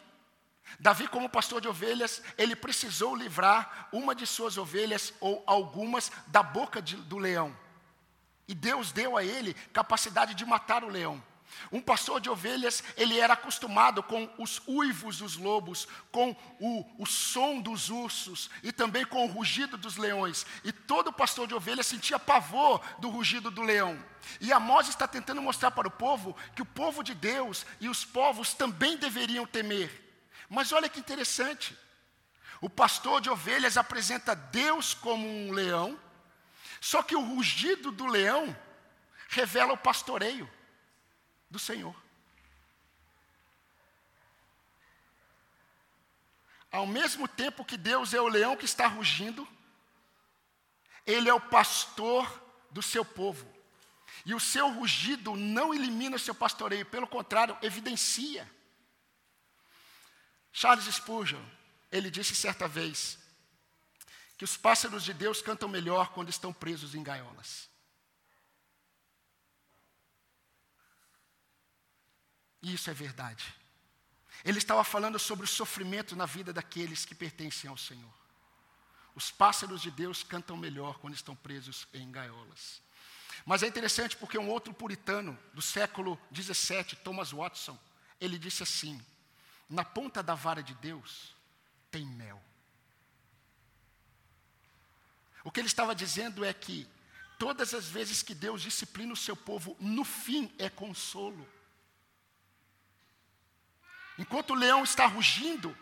Davi, 0.79 1.09
como 1.09 1.31
pastor 1.31 1.63
de 1.63 1.69
ovelhas, 1.69 2.23
ele 2.37 2.55
precisou 2.55 3.17
livrar 3.17 3.89
uma 3.91 4.15
de 4.15 4.27
suas 4.27 4.59
ovelhas 4.59 5.15
ou 5.19 5.43
algumas 5.47 6.13
da 6.27 6.43
boca 6.43 6.83
de, 6.83 6.97
do 6.97 7.17
leão. 7.17 7.57
E 8.47 8.55
Deus 8.55 8.93
deu 8.93 9.17
a 9.17 9.25
ele 9.25 9.55
capacidade 9.73 10.35
de 10.35 10.45
matar 10.45 10.85
o 10.85 10.91
leão. 10.91 11.32
Um 11.71 11.81
pastor 11.81 12.21
de 12.21 12.29
ovelhas, 12.29 12.83
ele 12.97 13.19
era 13.19 13.35
acostumado 13.35 14.03
com 14.03 14.29
os 14.39 14.61
uivos 14.67 15.19
dos 15.19 15.37
lobos, 15.37 15.87
com 16.11 16.37
o, 16.59 16.85
o 16.99 17.07
som 17.07 17.61
dos 17.61 17.91
ursos 17.91 18.51
e 18.63 18.73
também 18.73 19.05
com 19.05 19.25
o 19.25 19.29
rugido 19.29 19.77
dos 19.77 19.97
leões. 19.97 20.47
E 20.65 20.73
todo 20.73 21.13
pastor 21.13 21.47
de 21.47 21.55
ovelhas 21.55 21.87
sentia 21.87 22.19
pavor 22.19 22.81
do 22.99 23.09
rugido 23.09 23.51
do 23.51 23.63
leão. 23.63 24.03
E 24.41 24.53
Amós 24.53 24.89
está 24.89 25.07
tentando 25.07 25.43
mostrar 25.43 25.71
para 25.71 25.89
o 25.89 25.91
povo 25.91 26.37
que 26.55 26.63
o 26.63 26.67
povo 26.67 27.03
de 27.03 27.15
Deus 27.15 27.67
e 27.81 27.89
os 27.89 28.05
povos 28.05 28.55
também 28.55 28.97
deveriam 28.97 29.47
temer. 29.47 30.01
Mas 30.49 30.73
olha 30.73 30.89
que 30.89 31.01
interessante. 31.01 31.77
O 32.61 32.71
pastor 32.71 33.21
de 33.21 33.29
ovelhas 33.29 33.77
apresenta 33.77 34.35
Deus 34.35 34.95
como 34.95 35.27
um 35.27 35.53
leão 35.53 35.99
só 36.83 37.01
que 37.01 37.15
o 37.15 37.21
rugido 37.21 37.93
do 37.93 38.07
leão 38.07 38.55
revela 39.29 39.73
o 39.73 39.79
pastoreio 39.79 40.51
do 41.53 41.59
Senhor. 41.59 41.95
Ao 46.71 46.87
mesmo 46.87 47.29
tempo 47.29 47.65
que 47.65 47.77
Deus 47.77 48.15
é 48.15 48.21
o 48.21 48.27
leão 48.27 48.57
que 48.57 48.65
está 48.65 48.87
rugindo, 48.87 49.47
Ele 51.07 51.29
é 51.29 51.35
o 51.35 51.41
pastor 51.41 52.43
do 52.71 52.81
seu 52.81 53.05
povo. 53.05 53.47
E 54.25 54.35
o 54.35 54.41
seu 54.41 54.71
rugido 54.71 55.37
não 55.37 55.75
elimina 55.75 56.17
o 56.17 56.19
seu 56.19 56.35
pastoreio, 56.35 56.87
pelo 56.87 57.07
contrário, 57.07 57.59
evidencia. 57.61 58.51
Charles 60.53 60.87
Spurgeon, 60.87 61.45
ele 61.91 62.11
disse 62.11 62.35
certa 62.35 62.67
vez: 62.69 63.19
que 64.39 64.45
os 64.45 64.57
pássaros 64.57 65.03
de 65.05 65.13
Deus 65.13 65.43
cantam 65.43 65.69
melhor 65.69 66.13
quando 66.13 66.31
estão 66.31 66.53
presos 66.53 66.95
em 66.95 67.03
gaiolas. 67.03 67.69
E 72.63 72.75
isso 72.75 72.89
é 72.89 72.95
verdade. 72.95 73.55
Ele 74.45 74.59
estava 74.59 74.83
falando 74.85 75.19
sobre 75.19 75.45
o 75.45 75.49
sofrimento 75.49 76.17
na 76.17 76.27
vida 76.27 76.53
daqueles 76.53 77.05
que 77.05 77.15
pertencem 77.15 77.69
ao 77.69 77.77
Senhor. 77.77 78.13
Os 79.15 79.31
pássaros 79.31 79.83
de 79.83 79.91
Deus 79.91 80.23
cantam 80.23 80.57
melhor 80.57 80.99
quando 80.99 81.15
estão 81.15 81.37
presos 81.37 81.87
em 81.93 82.11
gaiolas. 82.11 82.81
Mas 83.45 83.63
é 83.63 83.67
interessante 83.67 84.17
porque 84.17 84.39
um 84.39 84.49
outro 84.49 84.73
puritano 84.73 85.39
do 85.53 85.61
século 85.61 86.19
17, 86.31 86.97
Thomas 86.97 87.33
Watson, 87.33 87.79
ele 88.21 88.39
disse 88.39 88.63
assim: 88.63 89.01
na 89.69 89.85
ponta 89.85 90.23
da 90.23 90.35
vara 90.35 90.63
de 90.63 90.75
Deus 90.75 91.35
tem 91.91 92.07
mel. 92.07 92.43
O 95.45 95.51
que 95.51 95.61
ele 95.61 95.67
estava 95.67 95.95
dizendo 95.95 96.45
é 96.45 96.53
que 96.53 96.89
todas 97.39 97.75
as 97.75 97.89
vezes 97.89 98.23
que 98.23 98.35
Deus 98.35 98.63
disciplina 98.63 99.13
o 99.13 99.17
seu 99.17 99.37
povo, 99.37 99.77
no 99.81 100.05
fim 100.05 100.53
é 100.59 100.71
consolo. 100.71 101.47
Enquanto 104.19 104.51
o 104.51 104.55
leão 104.55 104.83
está 104.85 105.07
rugindo, 105.07 105.77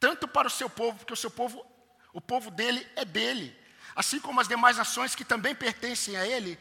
tanto 0.00 0.26
para 0.26 0.48
o 0.48 0.50
seu 0.50 0.68
povo, 0.68 0.98
porque 0.98 1.12
o 1.12 1.16
seu 1.16 1.30
povo, 1.30 1.64
o 2.12 2.20
povo 2.20 2.50
dele 2.50 2.86
é 2.96 3.04
dele, 3.04 3.56
assim 3.94 4.18
como 4.18 4.40
as 4.40 4.48
demais 4.48 4.76
nações 4.76 5.14
que 5.14 5.24
também 5.24 5.54
pertencem 5.54 6.16
a 6.16 6.26
ele, 6.26 6.58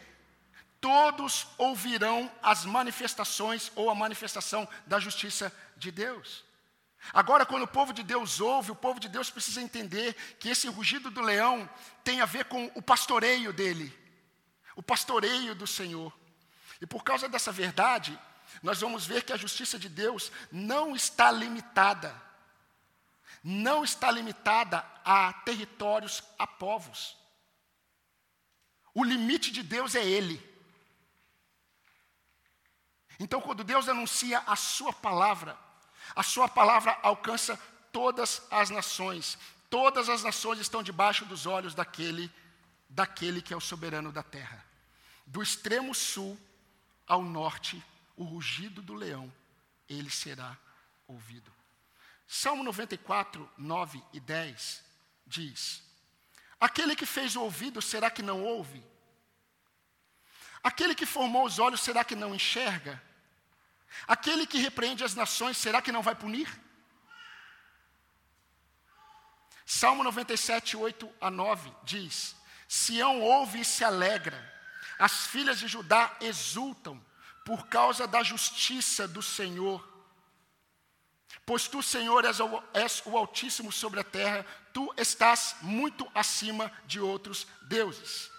todos 0.80 1.48
ouvirão 1.58 2.32
as 2.42 2.66
manifestações 2.66 3.72
ou 3.76 3.90
a 3.90 3.96
manifestação 3.96 4.68
da 4.86 5.00
justiça 5.00 5.54
de 5.78 5.92
Deus. 5.92 6.44
Agora, 7.14 7.46
quando 7.46 7.64
o 7.64 7.68
povo 7.68 7.94
de 7.94 8.04
Deus 8.04 8.40
ouve, 8.40 8.72
o 8.72 8.76
povo 8.76 9.00
de 9.00 9.10
Deus 9.10 9.30
precisa 9.30 9.62
entender 9.62 10.14
que 10.40 10.50
esse 10.50 10.68
rugido 10.68 11.10
do 11.10 11.22
leão 11.22 11.70
tem 12.04 12.22
a 12.22 12.26
ver 12.26 12.46
com 12.46 12.72
o 12.76 12.82
pastoreio 12.82 13.52
dele, 13.52 13.92
o 14.76 14.84
pastoreio 14.84 15.56
do 15.56 15.66
Senhor. 15.66 16.14
E 16.80 16.86
por 16.86 17.04
causa 17.04 17.28
dessa 17.28 17.52
verdade, 17.52 18.18
nós 18.62 18.82
vamos 18.82 19.06
ver 19.06 19.24
que 19.24 19.34
a 19.34 19.38
justiça 19.38 19.78
de 19.80 19.90
Deus 19.90 20.32
não 20.52 20.96
está 20.96 21.32
limitada, 21.32 22.16
não 23.44 23.84
está 23.84 24.12
limitada 24.12 24.86
a 25.04 25.34
territórios, 25.34 26.24
a 26.38 26.46
povos. 26.46 27.18
O 28.94 29.04
limite 29.04 29.52
de 29.52 29.64
Deus 29.64 29.96
é 29.96 30.06
Ele. 30.06 30.52
Então, 33.20 33.40
quando 33.40 33.64
Deus 33.64 33.88
anuncia 33.88 34.40
a 34.46 34.56
Sua 34.56 34.92
palavra, 34.92 35.58
a 36.16 36.24
Sua 36.24 36.48
palavra 36.48 36.98
alcança 37.02 37.60
todas 37.92 38.42
as 38.50 38.70
nações. 38.70 39.38
Todas 39.70 40.10
as 40.10 40.24
nações 40.24 40.60
estão 40.60 40.84
debaixo 40.84 41.24
dos 41.26 41.46
olhos 41.46 41.74
daquele, 41.74 42.32
daquele 42.90 43.42
que 43.42 43.54
é 43.54 43.58
o 43.58 43.62
soberano 43.62 44.12
da 44.12 44.24
terra. 44.24 44.66
Do 45.26 45.42
extremo 45.42 45.96
sul 45.96 46.38
ao 47.08 47.22
norte, 47.22 47.82
o 48.22 48.24
rugido 48.24 48.84
do 48.84 48.94
leão, 48.94 49.34
ele 49.90 50.12
será 50.12 50.56
ouvido. 51.08 51.52
Salmo 52.28 52.64
94, 52.64 53.50
9 53.58 54.04
e 54.14 54.20
10 54.20 54.84
diz: 55.26 55.84
Aquele 56.60 56.96
que 56.96 57.06
fez 57.06 57.36
o 57.36 57.42
ouvido, 57.42 57.82
será 57.82 58.12
que 58.12 58.22
não 58.22 58.44
ouve? 58.44 58.86
Aquele 60.64 60.94
que 60.94 61.06
formou 61.06 61.46
os 61.46 61.58
olhos, 61.58 61.82
será 61.82 62.04
que 62.04 62.16
não 62.16 62.36
enxerga? 62.36 63.02
Aquele 64.08 64.46
que 64.46 64.60
repreende 64.60 65.04
as 65.04 65.16
nações, 65.16 65.58
será 65.58 65.82
que 65.82 65.92
não 65.92 66.04
vai 66.04 66.14
punir? 66.14 66.48
Salmo 69.66 70.04
97, 70.04 70.78
8 70.78 71.12
a 71.20 71.32
9 71.32 71.74
diz: 71.84 72.36
Sião 72.68 73.20
ouve 73.20 73.62
e 73.62 73.66
se 73.66 73.84
alegra, 73.84 74.40
as 75.00 75.26
filhas 75.26 75.58
de 75.58 75.68
Judá 75.68 76.16
exultam 76.22 77.04
por 77.44 77.68
causa 77.68 78.08
da 78.08 78.24
justiça 78.24 79.08
do 79.08 79.22
Senhor. 79.22 79.88
Pois 81.46 81.68
tu, 81.68 81.82
Senhor, 81.82 82.24
és 82.26 82.40
o, 82.40 82.64
és 82.74 83.02
o 83.06 83.18
Altíssimo 83.18 83.72
sobre 83.72 84.00
a 84.00 84.04
terra, 84.04 84.46
tu 84.74 84.94
estás 84.98 85.56
muito 85.62 86.08
acima 86.14 86.72
de 86.86 87.00
outros 87.00 87.48
deuses. 87.64 88.30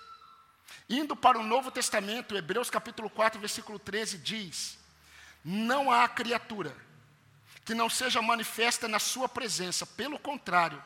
Indo 0.88 1.16
para 1.16 1.38
o 1.38 1.42
Novo 1.42 1.70
Testamento, 1.70 2.36
Hebreus 2.36 2.70
capítulo 2.70 3.08
4, 3.10 3.40
versículo 3.40 3.78
13 3.78 4.18
diz: 4.18 4.78
Não 5.44 5.90
há 5.90 6.08
criatura 6.08 6.76
que 7.64 7.74
não 7.74 7.88
seja 7.88 8.20
manifesta 8.20 8.88
na 8.88 8.98
sua 8.98 9.28
presença, 9.28 9.86
pelo 9.86 10.18
contrário, 10.18 10.82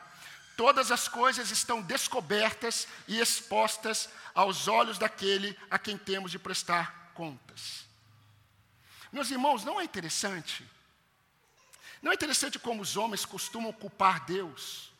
todas 0.55 0.91
as 0.91 1.07
coisas 1.07 1.51
estão 1.51 1.81
descobertas 1.81 2.87
e 3.07 3.19
expostas 3.19 4.09
aos 4.33 4.67
olhos 4.67 4.97
daquele 4.97 5.57
a 5.69 5.79
quem 5.79 5.97
temos 5.97 6.31
de 6.31 6.37
prestar 6.37 7.11
contas. 7.13 7.86
Meus 9.11 9.31
irmãos, 9.31 9.63
não 9.63 9.79
é 9.79 9.83
interessante? 9.83 10.67
Não 12.01 12.11
é 12.11 12.15
interessante 12.15 12.59
como 12.59 12.81
os 12.81 12.95
homens 12.97 13.25
costumam 13.25 13.73
culpar 13.73 14.25
Deus? 14.25 14.91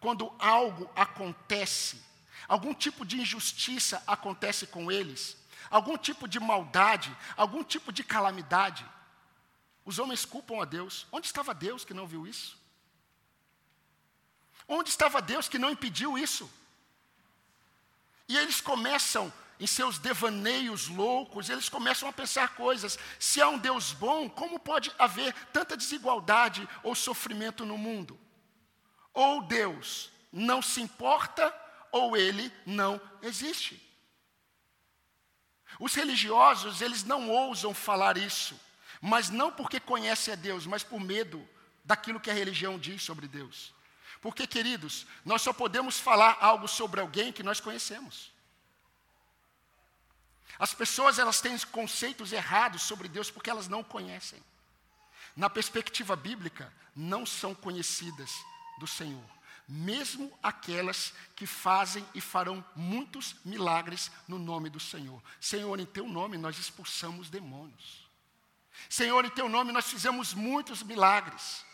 Quando 0.00 0.32
algo 0.38 0.90
acontece 0.96 2.00
algum 2.48 2.74
tipo 2.74 3.04
de 3.04 3.20
injustiça 3.20 4.02
acontece 4.06 4.66
com 4.66 4.90
eles, 4.90 5.36
algum 5.70 5.96
tipo 5.96 6.28
de 6.28 6.38
maldade, 6.38 7.16
algum 7.36 7.62
tipo 7.64 7.92
de 7.92 8.04
calamidade, 8.04 8.84
os 9.84 9.98
homens 9.98 10.24
culpam 10.24 10.60
a 10.60 10.64
Deus. 10.64 11.06
Onde 11.10 11.26
estava 11.26 11.54
Deus 11.54 11.84
que 11.84 11.94
não 11.94 12.06
viu 12.06 12.26
isso? 12.26 12.56
Onde 14.68 14.90
estava 14.90 15.20
Deus 15.20 15.48
que 15.48 15.58
não 15.58 15.70
impediu 15.70 16.16
isso? 16.16 16.48
E 18.28 18.36
eles 18.36 18.60
começam, 18.60 19.32
em 19.62 19.66
seus 19.66 19.96
devaneios 19.96 20.88
loucos, 20.88 21.48
eles 21.48 21.68
começam 21.68 22.08
a 22.08 22.12
pensar 22.12 22.56
coisas. 22.56 22.98
Se 23.16 23.40
há 23.40 23.48
um 23.48 23.56
Deus 23.56 23.92
bom, 23.92 24.28
como 24.28 24.58
pode 24.58 24.92
haver 24.98 25.32
tanta 25.52 25.76
desigualdade 25.76 26.68
ou 26.82 26.96
sofrimento 26.96 27.64
no 27.64 27.78
mundo? 27.78 28.18
Ou 29.14 29.40
Deus 29.40 30.10
não 30.32 30.60
se 30.60 30.80
importa 30.80 31.54
ou 31.92 32.16
ele 32.16 32.52
não 32.66 33.00
existe. 33.22 33.80
Os 35.78 35.94
religiosos, 35.94 36.80
eles 36.80 37.04
não 37.04 37.30
ousam 37.30 37.72
falar 37.72 38.16
isso, 38.16 38.60
mas 39.00 39.30
não 39.30 39.52
porque 39.52 39.78
conhecem 39.78 40.34
a 40.34 40.36
Deus, 40.36 40.66
mas 40.66 40.82
por 40.82 40.98
medo 40.98 41.48
daquilo 41.84 42.18
que 42.18 42.32
a 42.32 42.34
religião 42.34 42.80
diz 42.80 43.00
sobre 43.04 43.28
Deus. 43.28 43.72
Porque, 44.20 44.44
queridos, 44.44 45.06
nós 45.24 45.40
só 45.40 45.52
podemos 45.52 46.00
falar 46.00 46.36
algo 46.40 46.66
sobre 46.66 47.00
alguém 47.00 47.30
que 47.30 47.44
nós 47.44 47.60
conhecemos. 47.60 48.31
As 50.58 50.74
pessoas, 50.74 51.18
elas 51.18 51.40
têm 51.40 51.58
conceitos 51.58 52.32
errados 52.32 52.82
sobre 52.82 53.08
Deus 53.08 53.30
porque 53.30 53.50
elas 53.50 53.68
não 53.68 53.82
conhecem. 53.82 54.42
Na 55.36 55.48
perspectiva 55.48 56.14
bíblica, 56.14 56.72
não 56.94 57.24
são 57.24 57.54
conhecidas 57.54 58.30
do 58.78 58.86
Senhor 58.86 59.24
mesmo 59.68 60.30
aquelas 60.42 61.14
que 61.34 61.46
fazem 61.46 62.06
e 62.14 62.20
farão 62.20 62.64
muitos 62.74 63.36
milagres 63.44 64.10
no 64.28 64.38
nome 64.38 64.68
do 64.68 64.80
Senhor. 64.80 65.22
Senhor, 65.40 65.78
em 65.80 65.86
teu 65.86 66.06
nome 66.06 66.36
nós 66.36 66.58
expulsamos 66.58 67.30
demônios. 67.30 68.06
Senhor, 68.88 69.24
em 69.24 69.30
teu 69.30 69.48
nome 69.48 69.72
nós 69.72 69.86
fizemos 69.88 70.34
muitos 70.34 70.82
milagres. 70.82 71.64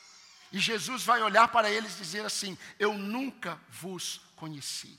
E 0.53 0.59
Jesus 0.59 1.03
vai 1.03 1.23
olhar 1.23 1.49
para 1.49 1.71
eles 1.71 1.95
e 1.95 2.03
dizer 2.03 2.25
assim: 2.25 2.57
Eu 2.79 2.95
nunca 2.95 3.61
vos 3.69 4.21
conheci. 4.37 4.99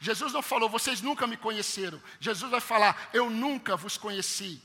Jesus 0.00 0.32
não 0.32 0.42
falou, 0.42 0.68
vocês 0.68 1.00
nunca 1.00 1.26
me 1.26 1.36
conheceram. 1.36 2.02
Jesus 2.20 2.50
vai 2.50 2.60
falar, 2.60 3.10
eu 3.12 3.30
nunca 3.30 3.76
vos 3.76 3.96
conheci. 3.96 4.62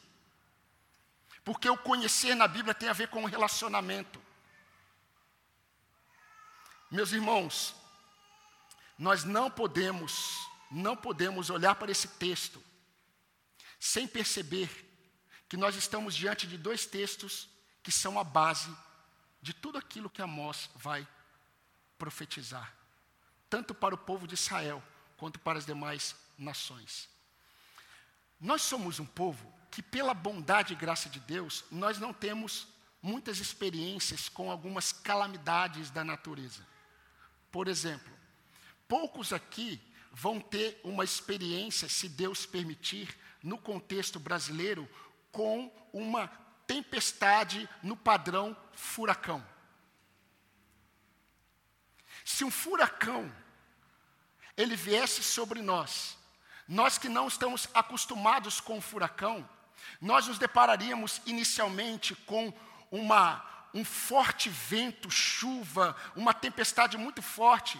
Porque 1.43 1.69
o 1.69 1.77
conhecer 1.77 2.35
na 2.35 2.47
Bíblia 2.47 2.73
tem 2.73 2.89
a 2.89 2.93
ver 2.93 3.07
com 3.07 3.23
o 3.23 3.27
relacionamento. 3.27 4.21
Meus 6.91 7.11
irmãos, 7.11 7.75
nós 8.97 9.23
não 9.23 9.49
podemos, 9.49 10.35
não 10.69 10.95
podemos 10.95 11.49
olhar 11.49 11.75
para 11.75 11.91
esse 11.91 12.07
texto 12.07 12.61
sem 13.79 14.07
perceber 14.07 14.69
que 15.47 15.55
nós 15.55 15.75
estamos 15.75 16.15
diante 16.15 16.45
de 16.45 16.57
dois 16.57 16.85
textos 16.85 17.47
que 17.81 17.91
são 17.91 18.19
a 18.19 18.23
base 18.23 18.75
de 19.41 19.53
tudo 19.53 19.77
aquilo 19.77 20.09
que 20.09 20.21
Amós 20.21 20.69
vai 20.75 21.07
profetizar, 21.97 22.73
tanto 23.49 23.73
para 23.73 23.95
o 23.95 23.97
povo 23.97 24.27
de 24.27 24.33
Israel 24.33 24.83
quanto 25.19 25.39
para 25.39 25.59
as 25.59 25.65
demais 25.65 26.15
nações. 26.37 27.09
Nós 28.39 28.61
somos 28.61 28.99
um 28.99 29.05
povo 29.05 29.53
que, 29.69 29.83
pela 29.83 30.13
bondade 30.13 30.73
e 30.73 30.77
graça 30.77 31.09
de 31.09 31.19
Deus, 31.19 31.65
nós 31.69 31.99
não 31.99 32.13
temos 32.13 32.67
muitas 33.01 33.39
experiências 33.39 34.29
com 34.29 34.49
algumas 34.49 34.91
calamidades 34.91 35.89
da 35.91 36.03
natureza. 36.03 36.65
Por 37.51 37.67
exemplo, 37.67 38.11
poucos 38.87 39.33
aqui 39.33 39.81
vão 40.11 40.39
ter 40.39 40.79
uma 40.83 41.03
experiência, 41.03 41.89
se 41.89 42.07
Deus 42.07 42.45
permitir, 42.45 43.15
no 43.43 43.57
contexto 43.57 44.19
brasileiro, 44.19 44.89
com 45.31 45.71
uma 45.93 46.27
tempestade 46.65 47.69
no 47.83 47.95
padrão 47.95 48.55
furacão. 48.73 49.45
Se 52.23 52.43
um 52.43 52.51
furacão 52.51 53.31
ele 54.59 54.75
viesse 54.75 55.23
sobre 55.23 55.61
nós, 55.61 56.17
nós 56.67 56.97
que 56.97 57.07
não 57.07 57.29
estamos 57.29 57.69
acostumados 57.73 58.59
com 58.59 58.77
o 58.77 58.81
furacão, 58.81 59.47
nós 60.01 60.27
nos 60.27 60.37
depararíamos 60.37 61.21
inicialmente 61.25 62.13
com 62.13 62.53
uma 62.91 63.47
um 63.73 63.85
forte 63.85 64.49
vento, 64.49 65.11
chuva, 65.11 65.95
uma 66.15 66.33
tempestade 66.33 66.97
muito 66.97 67.21
forte. 67.21 67.79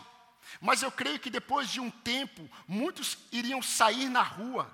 Mas 0.62 0.84
eu 0.84 0.92
creio 0.92 1.20
que 1.20 1.32
depois 1.32 1.68
de 1.68 1.80
um 1.80 1.90
tempo, 1.90 2.48
muitos 2.68 3.18
iriam 3.32 3.60
sair 3.60 4.08
na 4.08 4.22
rua, 4.22 4.72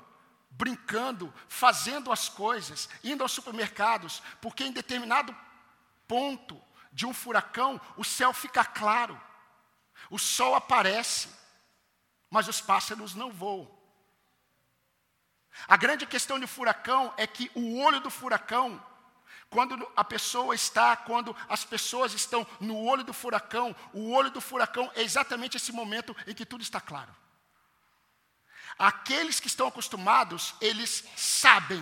brincando, 0.52 1.34
fazendo 1.48 2.12
as 2.12 2.28
coisas, 2.28 2.90
indo 3.02 3.24
aos 3.24 3.32
supermercados, 3.32 4.22
porque 4.42 4.66
em 4.66 4.74
determinado 4.74 5.36
ponto 6.06 6.62
de 6.92 7.06
um 7.06 7.14
furacão, 7.14 7.80
o 7.98 8.04
céu 8.04 8.34
fica 8.34 8.64
claro, 8.64 9.20
o 10.10 10.20
sol 10.20 10.54
aparece, 10.54 11.30
mas 12.36 12.50
os 12.50 12.60
pássaros 12.60 13.16
não 13.16 13.32
voam. 13.32 13.66
A 15.70 15.78
grande 15.78 16.06
questão 16.06 16.38
de 16.38 16.46
furacão 16.46 17.14
é 17.16 17.26
que 17.26 17.50
o 17.56 17.80
olho 17.80 18.02
do 18.02 18.10
furacão 18.10 18.84
quando 19.50 19.90
a 19.96 20.04
pessoa 20.04 20.54
está, 20.54 20.98
quando 20.98 21.34
as 21.48 21.64
pessoas 21.64 22.12
estão 22.14 22.46
no 22.60 22.78
olho 22.78 23.06
do 23.06 23.14
furacão, 23.14 23.74
o 23.94 24.12
olho 24.12 24.30
do 24.32 24.42
furacão 24.42 24.92
é 24.96 25.02
exatamente 25.02 25.56
esse 25.56 25.72
momento 25.72 26.14
em 26.28 26.34
que 26.34 26.46
tudo 26.46 26.62
está 26.62 26.82
claro. 26.82 27.16
Aqueles 28.78 29.40
que 29.40 29.48
estão 29.48 29.68
acostumados, 29.68 30.56
eles 30.60 31.06
sabem 31.16 31.82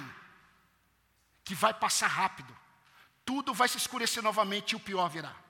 que 1.44 1.56
vai 1.56 1.74
passar 1.74 2.10
rápido. 2.10 2.56
Tudo 3.26 3.56
vai 3.56 3.68
se 3.68 3.78
escurecer 3.78 4.22
novamente 4.22 4.74
e 4.74 4.76
o 4.76 4.80
pior 4.80 5.10
virá. 5.10 5.43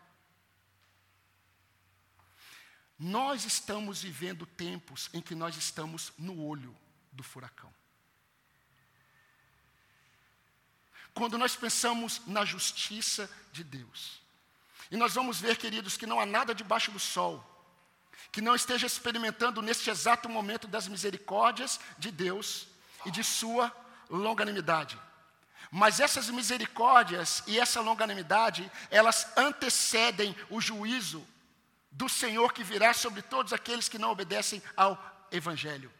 Nós 3.03 3.43
estamos 3.43 4.01
vivendo 4.01 4.45
tempos 4.45 5.09
em 5.13 5.19
que 5.19 5.35
nós 5.35 5.57
estamos 5.57 6.13
no 6.17 6.41
olho 6.41 6.73
do 7.11 7.21
furacão. 7.21 7.69
Quando 11.13 11.37
nós 11.37 11.53
pensamos 11.53 12.21
na 12.25 12.45
justiça 12.45 13.29
de 13.51 13.61
Deus, 13.61 14.21
e 14.89 14.95
nós 14.95 15.13
vamos 15.13 15.41
ver, 15.41 15.57
queridos, 15.57 15.97
que 15.97 16.05
não 16.05 16.17
há 16.17 16.25
nada 16.25 16.55
debaixo 16.55 16.91
do 16.91 16.99
sol 16.99 17.49
que 18.31 18.41
não 18.41 18.55
esteja 18.55 18.87
experimentando 18.87 19.61
neste 19.61 19.89
exato 19.89 20.29
momento 20.29 20.65
das 20.65 20.87
misericórdias 20.87 21.81
de 21.99 22.09
Deus 22.09 22.67
e 23.05 23.11
de 23.11 23.23
sua 23.23 23.69
longanimidade. 24.09 24.97
Mas 25.69 25.99
essas 25.99 26.29
misericórdias 26.29 27.43
e 27.47 27.59
essa 27.59 27.81
longanimidade, 27.81 28.71
elas 28.89 29.27
antecedem 29.37 30.33
o 30.49 30.61
juízo 30.61 31.27
do 31.93 32.09
Senhor 32.09 32.51
que 32.53 32.63
virá 32.63 32.93
sobre 32.93 33.21
todos 33.21 33.53
aqueles 33.53 33.87
que 33.87 33.97
não 33.97 34.11
obedecem 34.11 34.61
ao 34.75 35.27
Evangelho. 35.31 35.91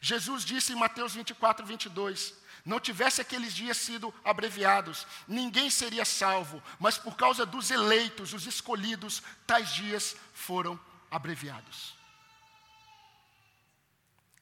Jesus 0.00 0.44
disse 0.44 0.72
em 0.72 0.76
Mateus 0.76 1.14
24, 1.14 1.66
22: 1.66 2.34
Não 2.64 2.78
tivesse 2.78 3.20
aqueles 3.20 3.52
dias 3.52 3.76
sido 3.76 4.14
abreviados, 4.24 5.06
ninguém 5.26 5.68
seria 5.68 6.04
salvo, 6.04 6.62
mas 6.78 6.96
por 6.96 7.16
causa 7.16 7.44
dos 7.44 7.70
eleitos, 7.70 8.32
os 8.32 8.46
escolhidos, 8.46 9.22
tais 9.46 9.72
dias 9.74 10.16
foram 10.32 10.78
abreviados. 11.10 11.94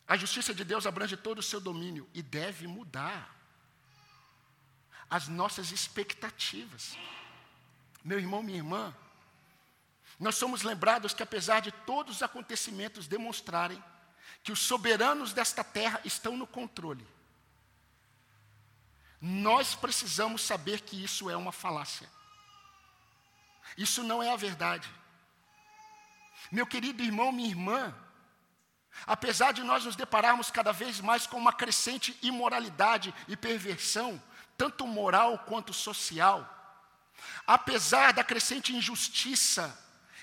A 0.06 0.16
justiça 0.16 0.54
de 0.54 0.64
Deus 0.64 0.86
abrange 0.86 1.16
todo 1.16 1.38
o 1.38 1.42
seu 1.42 1.60
domínio 1.60 2.08
e 2.14 2.22
deve 2.22 2.66
mudar 2.66 3.34
as 5.10 5.28
nossas 5.28 5.70
expectativas. 5.70 6.96
Meu 8.04 8.18
irmão, 8.18 8.42
minha 8.42 8.58
irmã, 8.58 8.94
nós 10.18 10.34
somos 10.34 10.62
lembrados 10.62 11.14
que, 11.14 11.22
apesar 11.22 11.60
de 11.60 11.70
todos 11.70 12.16
os 12.16 12.22
acontecimentos 12.22 13.06
demonstrarem 13.06 13.82
que 14.42 14.50
os 14.50 14.60
soberanos 14.60 15.32
desta 15.32 15.62
terra 15.62 16.00
estão 16.04 16.36
no 16.36 16.46
controle, 16.46 17.06
nós 19.20 19.74
precisamos 19.74 20.42
saber 20.42 20.80
que 20.80 21.02
isso 21.02 21.30
é 21.30 21.36
uma 21.36 21.52
falácia. 21.52 22.08
Isso 23.76 24.02
não 24.02 24.22
é 24.22 24.30
a 24.30 24.36
verdade. 24.36 24.88
Meu 26.50 26.66
querido 26.66 27.02
irmão, 27.02 27.30
minha 27.30 27.48
irmã, 27.48 27.94
apesar 29.06 29.52
de 29.52 29.62
nós 29.62 29.84
nos 29.84 29.96
depararmos 29.96 30.50
cada 30.50 30.72
vez 30.72 31.00
mais 31.00 31.26
com 31.26 31.36
uma 31.36 31.52
crescente 31.52 32.16
imoralidade 32.22 33.14
e 33.28 33.36
perversão, 33.36 34.20
tanto 34.56 34.86
moral 34.86 35.38
quanto 35.40 35.72
social, 35.72 36.48
apesar 37.46 38.12
da 38.12 38.24
crescente 38.24 38.74
injustiça 38.74 39.76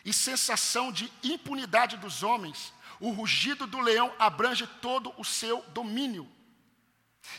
e 0.05 0.13
sensação 0.13 0.91
de 0.91 1.11
impunidade 1.23 1.97
dos 1.97 2.21
homens, 2.21 2.71
o 2.99 3.09
rugido 3.09 3.65
do 3.65 3.81
leão 3.81 4.13
abrange 4.19 4.67
todo 4.67 5.11
o 5.17 5.25
seu 5.25 5.63
domínio. 5.69 6.31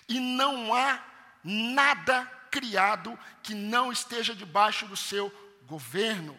E 0.09 0.19
não 0.19 0.75
há 0.75 1.03
nada 1.45 2.27
criado 2.51 3.17
que 3.41 3.55
não 3.55 3.93
esteja 3.93 4.35
debaixo 4.35 4.87
do 4.89 4.97
seu 4.97 5.31
governo. 5.65 6.37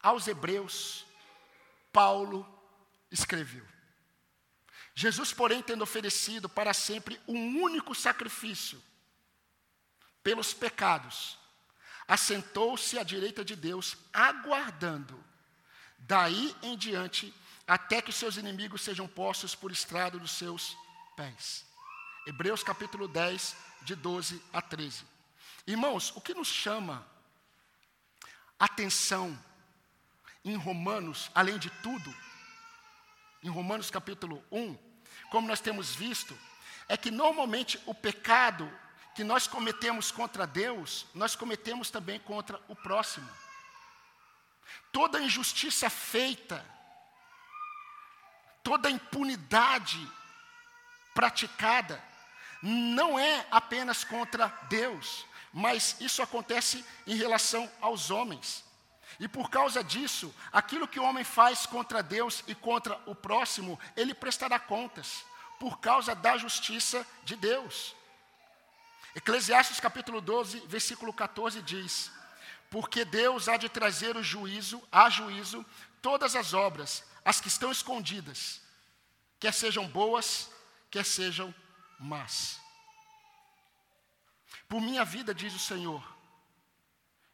Aos 0.00 0.28
Hebreus, 0.28 1.04
Paulo 1.92 2.46
escreveu: 3.10 3.66
Jesus, 4.94 5.32
porém, 5.32 5.60
tendo 5.60 5.82
oferecido 5.82 6.48
para 6.48 6.72
sempre 6.72 7.20
um 7.26 7.60
único 7.60 7.96
sacrifício 7.96 8.80
pelos 10.22 10.54
pecados, 10.54 11.36
assentou-se 12.06 12.98
à 12.98 13.02
direita 13.02 13.44
de 13.44 13.56
Deus, 13.56 13.96
aguardando, 14.12 15.22
daí 15.98 16.54
em 16.62 16.76
diante, 16.76 17.34
até 17.66 18.02
que 18.02 18.10
os 18.10 18.16
seus 18.16 18.36
inimigos 18.36 18.82
sejam 18.82 19.08
postos 19.08 19.54
por 19.54 19.70
estrado 19.70 20.18
dos 20.18 20.32
seus 20.32 20.76
pés. 21.16 21.64
Hebreus 22.26 22.62
capítulo 22.62 23.08
10, 23.08 23.56
de 23.82 23.94
12 23.94 24.42
a 24.52 24.60
13. 24.60 25.04
Irmãos, 25.66 26.12
o 26.14 26.20
que 26.20 26.34
nos 26.34 26.48
chama 26.48 27.06
atenção 28.58 29.38
em 30.44 30.56
Romanos, 30.56 31.30
além 31.34 31.58
de 31.58 31.70
tudo, 31.82 32.14
em 33.42 33.48
Romanos 33.48 33.90
capítulo 33.90 34.42
1, 34.50 34.76
como 35.30 35.48
nós 35.48 35.60
temos 35.60 35.94
visto, 35.94 36.38
é 36.88 36.96
que 36.96 37.10
normalmente 37.10 37.80
o 37.86 37.94
pecado 37.94 38.70
que 39.14 39.22
nós 39.22 39.46
cometemos 39.46 40.10
contra 40.10 40.46
Deus, 40.46 41.06
nós 41.14 41.36
cometemos 41.36 41.90
também 41.90 42.18
contra 42.18 42.60
o 42.68 42.74
próximo. 42.74 43.28
Toda 44.90 45.20
injustiça 45.20 45.88
feita, 45.88 46.64
toda 48.62 48.90
impunidade 48.90 50.10
praticada, 51.14 52.02
não 52.60 53.18
é 53.18 53.46
apenas 53.50 54.02
contra 54.02 54.48
Deus, 54.68 55.24
mas 55.52 55.96
isso 56.00 56.22
acontece 56.22 56.84
em 57.06 57.14
relação 57.14 57.70
aos 57.80 58.10
homens. 58.10 58.64
E 59.20 59.28
por 59.28 59.48
causa 59.48 59.84
disso, 59.84 60.34
aquilo 60.52 60.88
que 60.88 60.98
o 60.98 61.04
homem 61.04 61.22
faz 61.22 61.66
contra 61.66 62.02
Deus 62.02 62.42
e 62.48 62.54
contra 62.54 63.00
o 63.06 63.14
próximo, 63.14 63.78
ele 63.96 64.12
prestará 64.12 64.58
contas, 64.58 65.24
por 65.60 65.78
causa 65.78 66.16
da 66.16 66.36
justiça 66.36 67.06
de 67.22 67.36
Deus. 67.36 67.94
Eclesiastes 69.14 69.78
capítulo 69.78 70.20
12, 70.20 70.66
versículo 70.66 71.12
14 71.12 71.62
diz: 71.62 72.10
Porque 72.68 73.04
Deus 73.04 73.48
há 73.48 73.56
de 73.56 73.68
trazer 73.68 74.16
o 74.16 74.22
juízo, 74.22 74.82
a 74.90 75.08
juízo, 75.08 75.64
todas 76.02 76.34
as 76.34 76.52
obras, 76.52 77.04
as 77.24 77.40
que 77.40 77.46
estão 77.46 77.70
escondidas, 77.70 78.60
quer 79.38 79.54
sejam 79.54 79.86
boas, 79.86 80.50
quer 80.90 81.04
sejam 81.04 81.54
más. 81.98 82.60
Por 84.68 84.80
minha 84.80 85.04
vida, 85.04 85.32
diz 85.32 85.54
o 85.54 85.58
Senhor, 85.60 86.02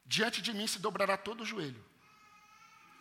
diante 0.04 0.42
de 0.42 0.52
mim 0.52 0.66
se 0.66 0.78
dobrará 0.78 1.16
todo 1.16 1.40
o 1.40 1.46
joelho, 1.46 1.82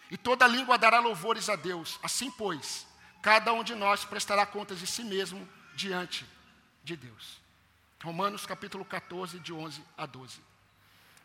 e 0.09 0.17
toda 0.17 0.47
língua 0.47 0.77
dará 0.77 0.99
louvores 0.99 1.49
a 1.49 1.57
Deus. 1.57 1.99
Assim, 2.01 2.31
pois, 2.31 2.87
cada 3.21 3.51
um 3.51 3.61
de 3.63 3.75
nós 3.75 4.05
prestará 4.05 4.45
contas 4.45 4.79
de 4.79 4.87
si 4.87 5.03
mesmo 5.03 5.47
diante 5.75 6.25
de 6.81 6.95
Deus. 6.95 7.48
Romanos 8.03 8.45
capítulo 8.45 8.85
14, 8.85 9.39
de 9.39 9.51
11 9.51 9.83
a 9.97 10.05
12. 10.05 10.41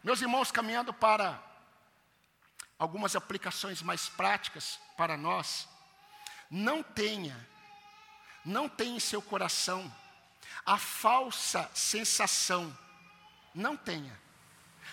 Meus 0.02 0.20
irmãos, 0.20 0.50
caminhando 0.50 0.92
para 0.92 1.40
algumas 2.78 3.14
aplicações 3.14 3.80
mais 3.80 4.08
práticas 4.08 4.80
para 4.96 5.16
nós, 5.16 5.68
não 6.50 6.82
tenha, 6.82 7.48
não 8.44 8.68
tenha 8.68 8.96
em 8.96 9.00
seu 9.00 9.22
coração 9.22 9.92
a 10.66 10.76
falsa 10.76 11.70
sensação, 11.74 12.76
não 13.54 13.76
tenha, 13.76 14.20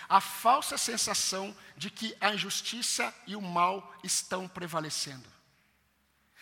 a 0.08 0.22
falsa 0.22 0.78
sensação 0.78 1.56
de 1.76 1.90
que 1.90 2.16
a 2.22 2.34
injustiça 2.34 3.14
e 3.26 3.36
o 3.36 3.42
mal 3.42 3.94
estão 4.04 4.48
prevalecendo. 4.48 5.28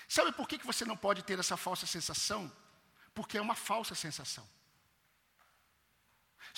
Sabe 0.08 0.32
por 0.34 0.48
que 0.48 0.58
você 0.66 0.84
não 0.84 0.98
pode 0.98 1.24
ter 1.24 1.40
essa 1.40 1.56
falsa 1.56 1.86
sensação? 1.86 2.52
Porque 3.14 3.38
é 3.38 3.42
uma 3.42 3.56
falsa 3.56 3.96
sensação. 3.96 4.46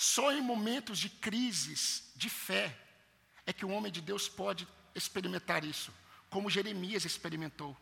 Só 0.02 0.32
em 0.32 0.42
momentos 0.42 0.98
de 0.98 1.08
crises 1.08 2.10
de 2.16 2.28
fé 2.28 2.76
é 3.46 3.52
que 3.52 3.64
o 3.64 3.70
homem 3.70 3.92
de 3.92 4.00
Deus 4.00 4.28
pode 4.28 4.66
experimentar 4.96 5.64
isso, 5.64 5.94
como 6.28 6.50
Jeremias 6.50 7.04
experimentou 7.04 7.76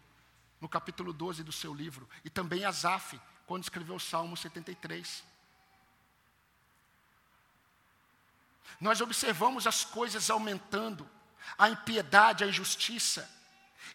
no 0.61 0.68
capítulo 0.68 1.14
12 1.14 1.42
do 1.42 1.50
seu 1.50 1.72
livro, 1.72 2.06
e 2.22 2.28
também 2.28 2.62
Asaf, 2.62 3.18
quando 3.46 3.62
escreveu 3.62 3.94
o 3.94 3.98
Salmo 3.98 4.37
73. 4.37 5.24
Nós 8.78 9.00
observamos 9.00 9.66
as 9.66 9.83
coisas 9.83 10.28
aumentando, 10.28 11.09
a 11.56 11.70
impiedade, 11.70 12.44
a 12.44 12.48
injustiça, 12.48 13.26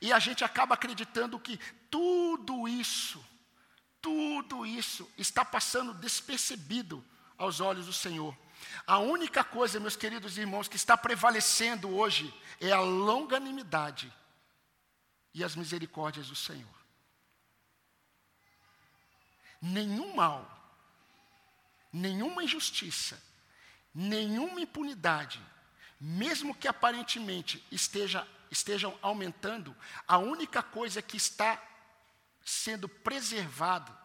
e 0.01 0.11
a 0.11 0.17
gente 0.17 0.43
acaba 0.43 0.73
acreditando 0.73 1.39
que 1.39 1.59
tudo 1.91 2.67
isso, 2.67 3.23
tudo 4.01 4.65
isso 4.65 5.07
está 5.15 5.45
passando 5.45 5.93
despercebido 5.93 7.05
aos 7.37 7.59
olhos 7.59 7.85
do 7.85 7.93
Senhor. 7.93 8.35
A 8.85 8.99
única 8.99 9.43
coisa, 9.43 9.79
meus 9.79 9.95
queridos 9.95 10.37
irmãos, 10.37 10.67
que 10.67 10.75
está 10.75 10.97
prevalecendo 10.97 11.95
hoje 11.95 12.33
é 12.59 12.71
a 12.71 12.79
longanimidade 12.79 14.11
e 15.33 15.43
as 15.43 15.55
misericórdias 15.55 16.27
do 16.27 16.35
Senhor. 16.35 16.75
Nenhum 19.61 20.15
mal, 20.15 20.49
nenhuma 21.91 22.43
injustiça, 22.43 23.21
nenhuma 23.93 24.61
impunidade, 24.61 25.41
mesmo 25.99 26.53
que 26.53 26.67
aparentemente 26.67 27.65
esteja, 27.71 28.27
estejam 28.51 28.97
aumentando, 29.01 29.75
a 30.07 30.17
única 30.17 30.61
coisa 30.61 31.01
que 31.01 31.17
está 31.17 31.61
sendo 32.43 32.87
preservado 32.87 33.95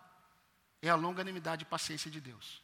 é 0.81 0.89
a 0.89 0.95
longanimidade 0.95 1.63
e 1.65 1.67
paciência 1.67 2.11
de 2.11 2.21
Deus. 2.21 2.63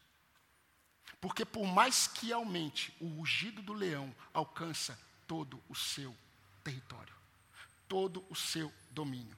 Porque 1.20 1.44
por 1.44 1.66
mais 1.66 2.07
que 2.07 2.33
aumente, 2.33 2.94
o 3.00 3.07
rugido 3.07 3.62
do 3.62 3.72
leão 3.72 4.14
alcança 4.33 4.98
todo 5.26 5.62
o 5.68 5.74
seu 5.74 6.14
território, 6.62 7.14
todo 7.88 8.24
o 8.29 8.35
seu 8.35 8.72
domínio. 8.90 9.37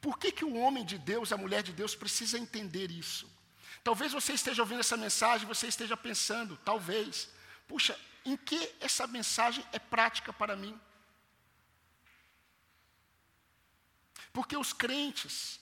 Por 0.00 0.18
que, 0.18 0.30
que 0.30 0.44
o 0.44 0.56
homem 0.56 0.84
de 0.84 0.98
Deus, 0.98 1.32
a 1.32 1.36
mulher 1.36 1.62
de 1.62 1.72
Deus, 1.72 1.94
precisa 1.94 2.38
entender 2.38 2.90
isso? 2.90 3.28
Talvez 3.82 4.12
você 4.12 4.32
esteja 4.32 4.62
ouvindo 4.62 4.80
essa 4.80 4.96
mensagem, 4.96 5.46
você 5.46 5.66
esteja 5.66 5.96
pensando, 5.96 6.56
talvez, 6.64 7.28
puxa, 7.66 7.98
em 8.24 8.36
que 8.36 8.74
essa 8.80 9.06
mensagem 9.06 9.64
é 9.72 9.78
prática 9.78 10.32
para 10.32 10.56
mim? 10.56 10.78
Porque 14.32 14.56
os 14.56 14.72
crentes, 14.72 15.60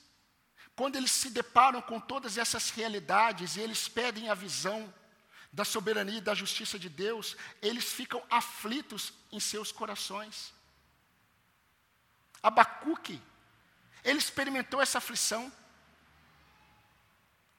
quando 0.74 0.96
eles 0.96 1.10
se 1.10 1.30
deparam 1.30 1.80
com 1.80 2.00
todas 2.00 2.36
essas 2.36 2.70
realidades 2.70 3.56
e 3.56 3.60
eles 3.60 3.88
pedem 3.88 4.28
a 4.28 4.34
visão 4.34 4.92
da 5.56 5.64
soberania 5.64 6.18
e 6.18 6.20
da 6.20 6.34
justiça 6.34 6.78
de 6.78 6.90
Deus, 6.90 7.34
eles 7.62 7.90
ficam 7.90 8.22
aflitos 8.28 9.14
em 9.32 9.40
seus 9.40 9.72
corações. 9.72 10.52
Abacuque, 12.42 13.18
ele 14.04 14.18
experimentou 14.18 14.82
essa 14.82 14.98
aflição. 14.98 15.50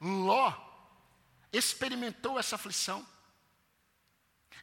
Ló 0.00 0.54
experimentou 1.52 2.38
essa 2.38 2.54
aflição. 2.54 3.04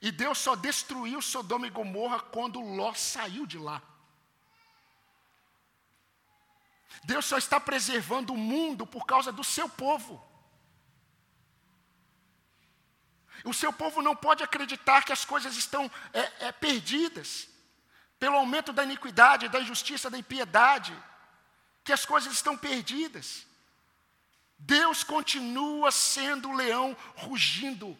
E 0.02 0.13
Deus 0.13 0.38
só 0.38 0.56
destruiu 0.56 1.21
Sodoma 1.21 1.67
e 1.67 1.69
Gomorra 1.69 2.21
quando 2.21 2.62
Ló 2.62 2.93
saiu 2.93 3.45
de 3.45 3.58
lá. 3.58 3.82
Deus 7.04 7.26
só 7.26 7.38
está 7.38 7.60
preservando 7.60 8.32
o 8.32 8.38
mundo 8.38 8.88
por 8.88 9.06
causa 9.06 9.30
do 9.30 9.43
seu 9.43 9.67
povo. 9.67 10.26
O 13.45 13.53
seu 13.53 13.71
povo 13.71 14.01
não 14.01 14.15
pode 14.15 14.43
acreditar 14.43 15.03
que 15.03 15.13
as 15.13 15.23
coisas 15.23 15.55
estão 15.55 15.89
é, 16.12 16.47
é, 16.47 16.51
perdidas 16.51 17.47
pelo 18.19 18.38
aumento 18.38 18.73
da 18.73 18.84
iniquidade, 18.84 19.47
da 19.47 19.60
injustiça, 19.60 20.10
da 20.10 20.17
impiedade, 20.17 20.97
que 21.84 21.93
as 21.93 22.05
coisas 22.05 22.34
estão 22.34 22.58
perdidas. 22.58 23.45
Deus 24.58 25.03
continua 25.03 25.91
sendo 25.91 26.49
o 26.49 26.55
leão 26.55 26.97
rugindo 27.15 27.95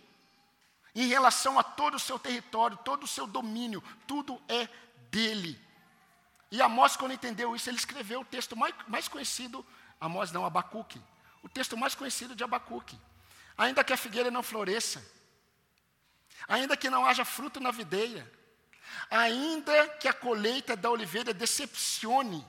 em 0.96 1.08
relação 1.08 1.60
a 1.60 1.64
todo 1.64 1.96
o 1.96 2.00
seu 2.00 2.18
território, 2.18 2.78
todo 2.78 3.04
o 3.04 3.08
seu 3.08 3.28
domínio, 3.28 3.84
tudo 4.08 4.42
é 4.48 4.68
dele. 5.12 5.62
E 6.50 6.62
Amós, 6.62 6.96
quando 6.96 7.14
entendeu 7.14 7.56
isso, 7.56 7.70
ele 7.70 7.78
escreveu 7.78 8.22
o 8.22 8.26
texto 8.26 8.56
mais, 8.56 8.74
mais 8.88 9.08
conhecido, 9.08 9.64
Amós 10.00 10.32
não, 10.32 10.46
Abacuque, 10.46 11.02
o 11.44 11.50
texto 11.50 11.78
mais 11.78 11.94
conhecido 11.94 12.36
de 12.36 12.44
Abacuque. 12.44 13.00
Ainda 13.58 13.84
que 13.84 13.94
a 13.94 13.98
figueira 13.98 14.32
não 14.32 14.42
floresça, 14.42 15.06
ainda 16.48 16.78
que 16.78 16.90
não 16.90 17.06
haja 17.06 17.26
fruto 17.26 17.60
na 17.60 17.72
videira, 17.72 18.30
ainda 19.10 19.88
que 19.90 20.08
a 20.08 20.14
colheita 20.14 20.76
da 20.76 20.90
oliveira 20.90 21.34
decepcione 21.34 22.46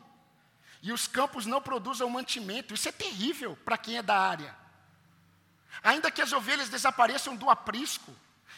e 0.82 0.92
os 0.92 1.06
campos 1.06 1.46
não 1.46 1.60
produzam 1.60 2.08
mantimento, 2.08 2.74
isso 2.74 2.88
é 2.88 2.92
terrível 2.92 3.56
para 3.64 3.78
quem 3.78 3.98
é 3.98 4.02
da 4.02 4.18
área. 4.18 4.54
Ainda 5.82 6.10
que 6.10 6.22
as 6.22 6.32
ovelhas 6.32 6.68
desapareçam 6.68 7.36
do 7.36 7.50
aprisco, 7.50 8.14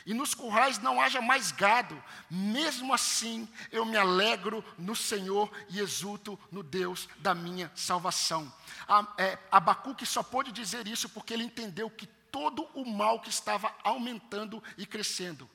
e 0.09 0.15
nos 0.15 0.33
currais 0.33 0.79
não 0.79 1.01
haja 1.01 1.21
mais 1.21 1.53
gado, 1.53 2.03
mesmo 2.31 2.95
assim 2.95 3.47
eu 3.71 3.85
me 3.85 3.97
alegro 3.97 4.65
no 4.79 4.97
Senhor 4.97 5.51
e 5.69 5.81
exulto 5.81 6.39
no 6.51 6.63
Deus 6.63 7.09
da 7.19 7.35
minha 7.35 7.71
salvação. 7.75 8.51
É, 9.19 9.39
Abacuque 9.51 10.07
só 10.07 10.23
pôde 10.23 10.51
dizer 10.51 10.87
isso 10.87 11.11
porque 11.11 11.35
ele 11.35 11.45
entendeu 11.45 11.91
que 11.91 12.09
todo 12.39 12.63
o 12.75 12.85
mal 12.85 13.21
que 13.21 13.31
estava 13.31 13.75
aumentando 13.83 14.63
e 14.77 14.87
crescendo 14.87 15.49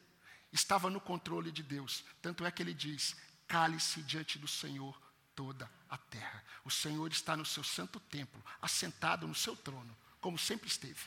estava 0.52 0.90
no 0.90 1.00
controle 1.00 1.52
de 1.52 1.64
Deus. 1.64 2.04
Tanto 2.22 2.46
é 2.46 2.52
que 2.52 2.62
ele 2.62 2.74
diz: 2.74 3.16
cale-se 3.48 4.02
diante 4.02 4.38
do 4.38 4.48
Senhor 4.48 5.00
toda 5.36 5.70
a 5.90 5.98
terra. 5.98 6.44
O 6.66 6.70
Senhor 6.70 7.10
está 7.12 7.38
no 7.38 7.46
seu 7.46 7.64
santo 7.64 8.00
templo, 8.00 8.44
assentado 8.62 9.28
no 9.28 9.36
seu 9.36 9.56
trono, 9.56 9.96
como 10.20 10.38
sempre 10.38 10.68
esteve. 10.68 11.06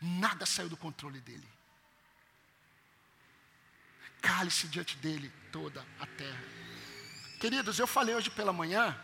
Nada 0.00 0.46
saiu 0.46 0.68
do 0.68 0.76
controle 0.76 1.20
dele 1.20 1.48
cale-se 4.22 4.68
diante 4.68 4.96
dele 4.96 5.30
toda 5.50 5.84
a 5.98 6.06
terra. 6.06 6.44
Queridos, 7.40 7.78
eu 7.80 7.88
falei 7.88 8.14
hoje 8.14 8.30
pela 8.30 8.52
manhã 8.52 8.96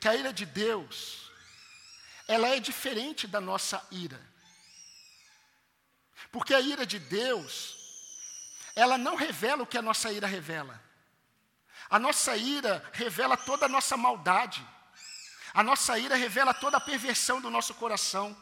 que 0.00 0.08
a 0.08 0.16
ira 0.16 0.32
de 0.32 0.46
Deus, 0.46 1.30
ela 2.26 2.48
é 2.48 2.58
diferente 2.58 3.26
da 3.26 3.40
nossa 3.40 3.86
ira. 3.90 4.20
Porque 6.30 6.54
a 6.54 6.60
ira 6.60 6.84
de 6.84 6.98
Deus, 6.98 7.76
ela 8.74 8.98
não 8.98 9.16
revela 9.16 9.62
o 9.62 9.66
que 9.66 9.78
a 9.78 9.82
nossa 9.82 10.12
ira 10.12 10.26
revela. 10.26 10.80
A 11.90 11.98
nossa 11.98 12.36
ira 12.36 12.84
revela 12.92 13.36
toda 13.36 13.66
a 13.66 13.68
nossa 13.68 13.96
maldade. 13.96 14.64
A 15.54 15.62
nossa 15.62 15.98
ira 15.98 16.16
revela 16.16 16.52
toda 16.52 16.76
a 16.76 16.80
perversão 16.80 17.40
do 17.40 17.50
nosso 17.50 17.74
coração. 17.74 18.36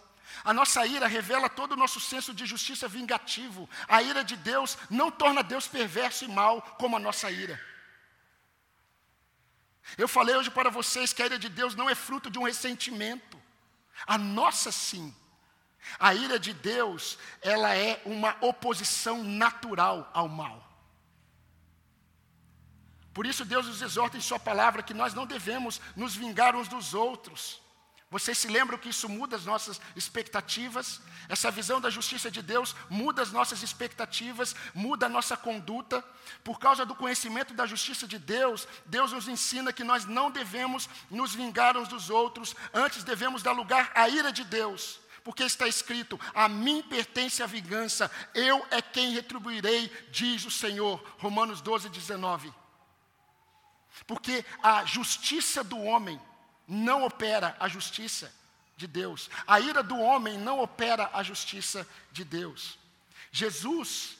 A 0.44 0.52
nossa 0.52 0.84
ira 0.86 1.06
revela 1.06 1.48
todo 1.48 1.72
o 1.72 1.76
nosso 1.76 2.00
senso 2.00 2.34
de 2.34 2.44
justiça 2.44 2.88
vingativo. 2.88 3.68
A 3.88 4.02
ira 4.02 4.24
de 4.24 4.36
Deus 4.36 4.76
não 4.90 5.10
torna 5.10 5.42
Deus 5.42 5.68
perverso 5.68 6.24
e 6.24 6.28
mal 6.28 6.60
como 6.78 6.96
a 6.96 7.00
nossa 7.00 7.30
ira. 7.30 7.60
Eu 9.96 10.08
falei 10.08 10.34
hoje 10.34 10.50
para 10.50 10.68
vocês 10.68 11.12
que 11.12 11.22
a 11.22 11.26
ira 11.26 11.38
de 11.38 11.48
Deus 11.48 11.74
não 11.74 11.88
é 11.88 11.94
fruto 11.94 12.28
de 12.28 12.38
um 12.38 12.42
ressentimento. 12.42 13.40
A 14.06 14.18
nossa 14.18 14.72
sim. 14.72 15.14
A 15.98 16.14
ira 16.14 16.38
de 16.38 16.52
Deus, 16.52 17.18
ela 17.40 17.74
é 17.74 18.00
uma 18.04 18.36
oposição 18.40 19.22
natural 19.22 20.10
ao 20.12 20.28
mal. 20.28 20.66
Por 23.14 23.24
isso 23.24 23.46
Deus 23.46 23.66
nos 23.66 23.80
exorta 23.80 24.18
em 24.18 24.20
sua 24.20 24.38
palavra 24.38 24.82
que 24.82 24.92
nós 24.92 25.14
não 25.14 25.24
devemos 25.24 25.80
nos 25.96 26.14
vingar 26.14 26.54
uns 26.54 26.68
dos 26.68 26.92
outros. 26.92 27.62
Vocês 28.10 28.38
se 28.38 28.46
lembram 28.46 28.78
que 28.78 28.90
isso 28.90 29.08
muda 29.08 29.34
as 29.34 29.44
nossas 29.44 29.80
expectativas? 29.96 31.00
Essa 31.28 31.50
visão 31.50 31.80
da 31.80 31.90
justiça 31.90 32.30
de 32.30 32.40
Deus 32.40 32.76
muda 32.88 33.20
as 33.20 33.32
nossas 33.32 33.62
expectativas, 33.62 34.54
muda 34.72 35.06
a 35.06 35.08
nossa 35.08 35.36
conduta. 35.36 36.04
Por 36.44 36.60
causa 36.60 36.86
do 36.86 36.94
conhecimento 36.94 37.52
da 37.52 37.66
justiça 37.66 38.06
de 38.06 38.18
Deus, 38.18 38.68
Deus 38.84 39.12
nos 39.12 39.26
ensina 39.26 39.72
que 39.72 39.82
nós 39.82 40.04
não 40.04 40.30
devemos 40.30 40.88
nos 41.10 41.34
vingar 41.34 41.76
uns 41.76 41.88
dos 41.88 42.08
outros, 42.08 42.54
antes 42.72 43.02
devemos 43.02 43.42
dar 43.42 43.52
lugar 43.52 43.90
à 43.94 44.08
ira 44.08 44.30
de 44.30 44.44
Deus. 44.44 45.00
Porque 45.26 45.42
está 45.42 45.66
escrito: 45.66 46.20
A 46.32 46.48
mim 46.48 46.84
pertence 46.84 47.42
a 47.42 47.46
vingança, 47.46 48.08
eu 48.32 48.64
é 48.70 48.80
quem 48.80 49.10
retribuirei, 49.12 49.88
diz 50.08 50.44
o 50.44 50.52
Senhor. 50.52 51.04
Romanos 51.18 51.60
12, 51.60 51.88
19. 51.88 52.54
Porque 54.06 54.44
a 54.62 54.84
justiça 54.84 55.64
do 55.64 55.82
homem 55.82 56.20
não 56.64 57.02
opera 57.02 57.56
a 57.58 57.66
justiça 57.66 58.32
de 58.76 58.86
Deus. 58.86 59.28
A 59.48 59.58
ira 59.58 59.82
do 59.82 59.98
homem 59.98 60.38
não 60.38 60.60
opera 60.60 61.10
a 61.12 61.24
justiça 61.24 61.84
de 62.12 62.22
Deus. 62.22 62.78
Jesus, 63.32 64.16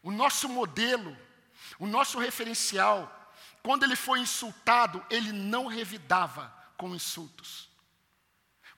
o 0.00 0.12
nosso 0.12 0.48
modelo, 0.48 1.18
o 1.76 1.88
nosso 1.88 2.20
referencial, 2.20 3.34
quando 3.64 3.82
ele 3.82 3.96
foi 3.96 4.20
insultado, 4.20 5.04
ele 5.10 5.32
não 5.32 5.66
revidava 5.66 6.54
com 6.76 6.94
insultos. 6.94 7.67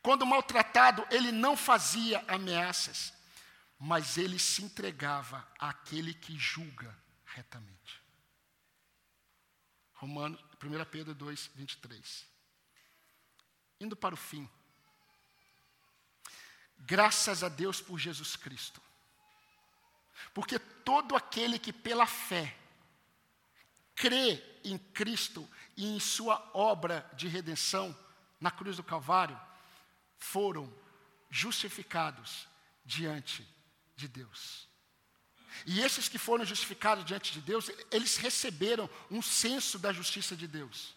Quando 0.02 0.26
maltratado, 0.26 1.06
ele 1.10 1.30
não 1.30 1.56
fazia 1.56 2.24
ameaças, 2.26 3.12
mas 3.78 4.16
ele 4.16 4.38
se 4.38 4.62
entregava 4.62 5.46
àquele 5.58 6.14
que 6.14 6.38
julga 6.38 6.96
retamente. 7.26 8.00
Romanos, 9.94 10.40
1 10.62 10.84
Pedro 10.90 11.14
2, 11.14 11.50
23 11.54 12.30
indo 13.80 13.96
para 13.96 14.14
o 14.14 14.18
fim. 14.18 14.48
Graças 16.78 17.42
a 17.42 17.48
Deus 17.48 17.80
por 17.80 17.98
Jesus 17.98 18.36
Cristo. 18.36 18.80
Porque 20.34 20.58
todo 20.58 21.16
aquele 21.16 21.58
que 21.58 21.72
pela 21.72 22.06
fé 22.06 22.54
crê 23.94 24.42
em 24.62 24.76
Cristo 24.76 25.48
e 25.76 25.96
em 25.96 25.98
sua 25.98 26.50
obra 26.52 27.10
de 27.14 27.26
redenção 27.26 27.96
na 28.38 28.50
cruz 28.50 28.76
do 28.76 28.84
Calvário, 28.84 29.38
foram 30.20 30.72
justificados 31.30 32.46
diante 32.84 33.46
de 33.96 34.06
Deus. 34.06 34.68
E 35.66 35.80
esses 35.80 36.08
que 36.08 36.18
foram 36.18 36.44
justificados 36.44 37.04
diante 37.04 37.32
de 37.32 37.40
Deus, 37.40 37.70
eles 37.90 38.16
receberam 38.16 38.88
um 39.10 39.20
senso 39.20 39.78
da 39.78 39.92
justiça 39.92 40.36
de 40.36 40.46
Deus. 40.46 40.94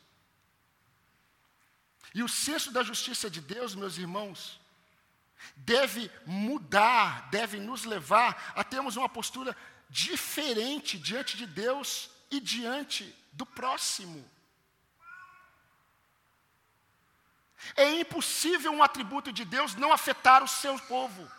E 2.14 2.22
o 2.22 2.30
senso 2.30 2.72
da 2.72 2.84
justiça 2.84 3.30
de 3.30 3.42
Deus, 3.42 3.74
meus 3.74 3.98
irmãos, 3.98 4.60
deve 5.56 6.12
mudar, 6.26 7.30
deve 7.32 7.60
nos 7.60 7.86
levar 7.86 8.54
a 8.56 8.64
termos 8.64 8.96
uma 8.96 9.10
postura 9.10 9.56
diferente 9.90 10.98
diante 11.00 11.36
de 11.36 11.48
Deus 11.48 12.10
e 12.30 12.40
diante 12.40 13.14
do 13.32 13.46
próximo. 13.46 14.24
É 17.76 17.90
impossível 18.00 18.72
um 18.72 18.84
atributo 18.84 19.32
de 19.32 19.46
Deus 19.46 19.76
não 19.76 19.92
afetar 19.92 20.44
o 20.44 20.48
seu 20.48 20.78
povo. 20.80 21.30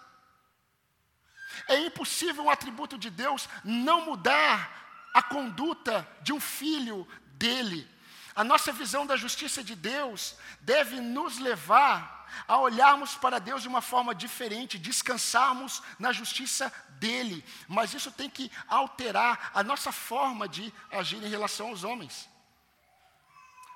É 1.68 1.78
impossível 1.78 2.44
um 2.44 2.50
atributo 2.50 2.98
de 2.98 3.10
Deus 3.10 3.48
não 3.62 4.06
mudar 4.06 5.10
a 5.14 5.22
conduta 5.22 6.06
de 6.22 6.32
um 6.32 6.40
filho 6.40 7.06
dele. 7.34 7.88
A 8.34 8.42
nossa 8.42 8.72
visão 8.72 9.06
da 9.06 9.16
justiça 9.16 9.62
de 9.62 9.76
Deus 9.76 10.36
deve 10.60 11.00
nos 11.00 11.38
levar 11.38 12.14
a 12.48 12.58
olharmos 12.58 13.14
para 13.14 13.38
Deus 13.38 13.62
de 13.62 13.68
uma 13.68 13.80
forma 13.80 14.12
diferente, 14.12 14.76
descansarmos 14.76 15.80
na 16.00 16.12
justiça 16.12 16.72
dele. 16.98 17.44
Mas 17.68 17.94
isso 17.94 18.10
tem 18.10 18.28
que 18.28 18.50
alterar 18.66 19.52
a 19.54 19.62
nossa 19.62 19.92
forma 19.92 20.48
de 20.48 20.72
agir 20.90 21.22
em 21.22 21.28
relação 21.28 21.68
aos 21.68 21.84
homens. 21.84 22.28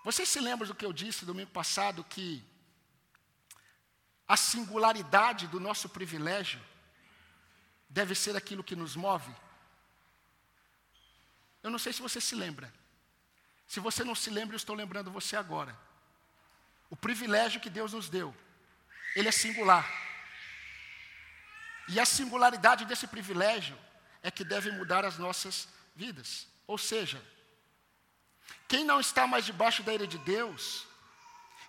Vocês 0.04 0.28
se 0.28 0.40
lembram 0.40 0.68
do 0.68 0.74
que 0.74 0.84
eu 0.84 0.92
disse 0.92 1.24
domingo 1.24 1.50
passado 1.50 2.04
que 2.04 2.42
a 4.26 4.36
singularidade 4.36 5.46
do 5.46 5.58
nosso 5.58 5.88
privilégio 5.88 6.60
deve 7.88 8.14
ser 8.14 8.36
aquilo 8.36 8.64
que 8.64 8.76
nos 8.76 8.96
move? 8.96 9.34
Eu 11.62 11.70
não 11.70 11.78
sei 11.78 11.92
se 11.92 12.00
você 12.00 12.20
se 12.20 12.34
lembra. 12.34 12.72
Se 13.66 13.80
você 13.80 14.02
não 14.02 14.14
se 14.14 14.30
lembra, 14.30 14.54
eu 14.54 14.58
estou 14.58 14.74
lembrando 14.74 15.10
você 15.10 15.36
agora. 15.36 15.78
O 16.88 16.96
privilégio 16.96 17.60
que 17.60 17.68
Deus 17.68 17.92
nos 17.92 18.08
deu, 18.08 18.34
ele 19.14 19.28
é 19.28 19.32
singular. 19.32 19.86
E 21.88 22.00
a 22.00 22.06
singularidade 22.06 22.84
desse 22.84 23.06
privilégio 23.06 23.78
é 24.22 24.30
que 24.30 24.44
deve 24.44 24.70
mudar 24.70 25.04
as 25.04 25.18
nossas 25.18 25.68
vidas. 25.94 26.46
Ou 26.66 26.78
seja, 26.78 27.22
quem 28.66 28.84
não 28.84 29.00
está 29.00 29.26
mais 29.26 29.44
debaixo 29.44 29.82
da 29.82 29.94
ira 29.94 30.06
de 30.06 30.18
Deus 30.18 30.86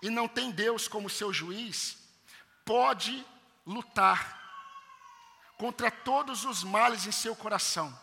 e 0.02 0.10
não 0.10 0.28
tem 0.28 0.52
Deus 0.52 0.88
como 0.88 1.10
seu 1.10 1.32
juiz, 1.34 1.98
pode 2.66 3.26
lutar 3.66 4.38
contra 5.58 5.92
todos 5.92 6.46
os 6.46 6.64
males 6.64 7.06
em 7.06 7.12
seu 7.12 7.36
coração. 7.36 7.98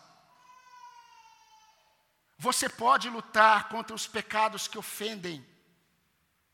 Você 2.37 2.69
pode 2.69 3.09
lutar 3.09 3.67
contra 3.69 3.95
os 3.95 4.05
pecados 4.05 4.67
que 4.67 4.77
ofendem 4.77 5.45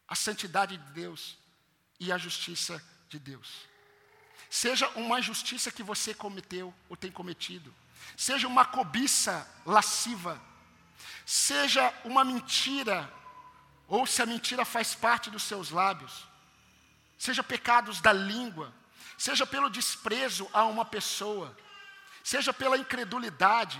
a 0.07 0.15
santidade 0.15 0.77
de 0.77 0.91
Deus 0.93 1.37
e 1.99 2.11
a 2.11 2.17
justiça 2.17 2.81
de 3.09 3.19
Deus. 3.19 3.67
Seja 4.49 4.87
uma 4.89 5.19
injustiça 5.19 5.71
que 5.71 5.83
você 5.83 6.13
cometeu 6.13 6.73
ou 6.87 6.95
tem 6.95 7.11
cometido, 7.11 7.73
seja 8.15 8.47
uma 8.47 8.65
cobiça 8.65 9.49
lasciva, 9.65 10.41
seja 11.25 11.93
uma 12.03 12.23
mentira, 12.23 13.11
ou 13.87 14.05
se 14.05 14.21
a 14.21 14.25
mentira 14.25 14.65
faz 14.65 14.95
parte 14.95 15.29
dos 15.29 15.43
seus 15.43 15.69
lábios, 15.69 16.27
seja 17.17 17.43
pecados 17.43 18.01
da 18.01 18.11
língua, 18.11 18.73
seja 19.17 19.45
pelo 19.45 19.69
desprezo 19.69 20.49
a 20.51 20.65
uma 20.65 20.83
pessoa, 20.83 21.55
seja 22.23 22.53
pela 22.53 22.77
incredulidade, 22.77 23.79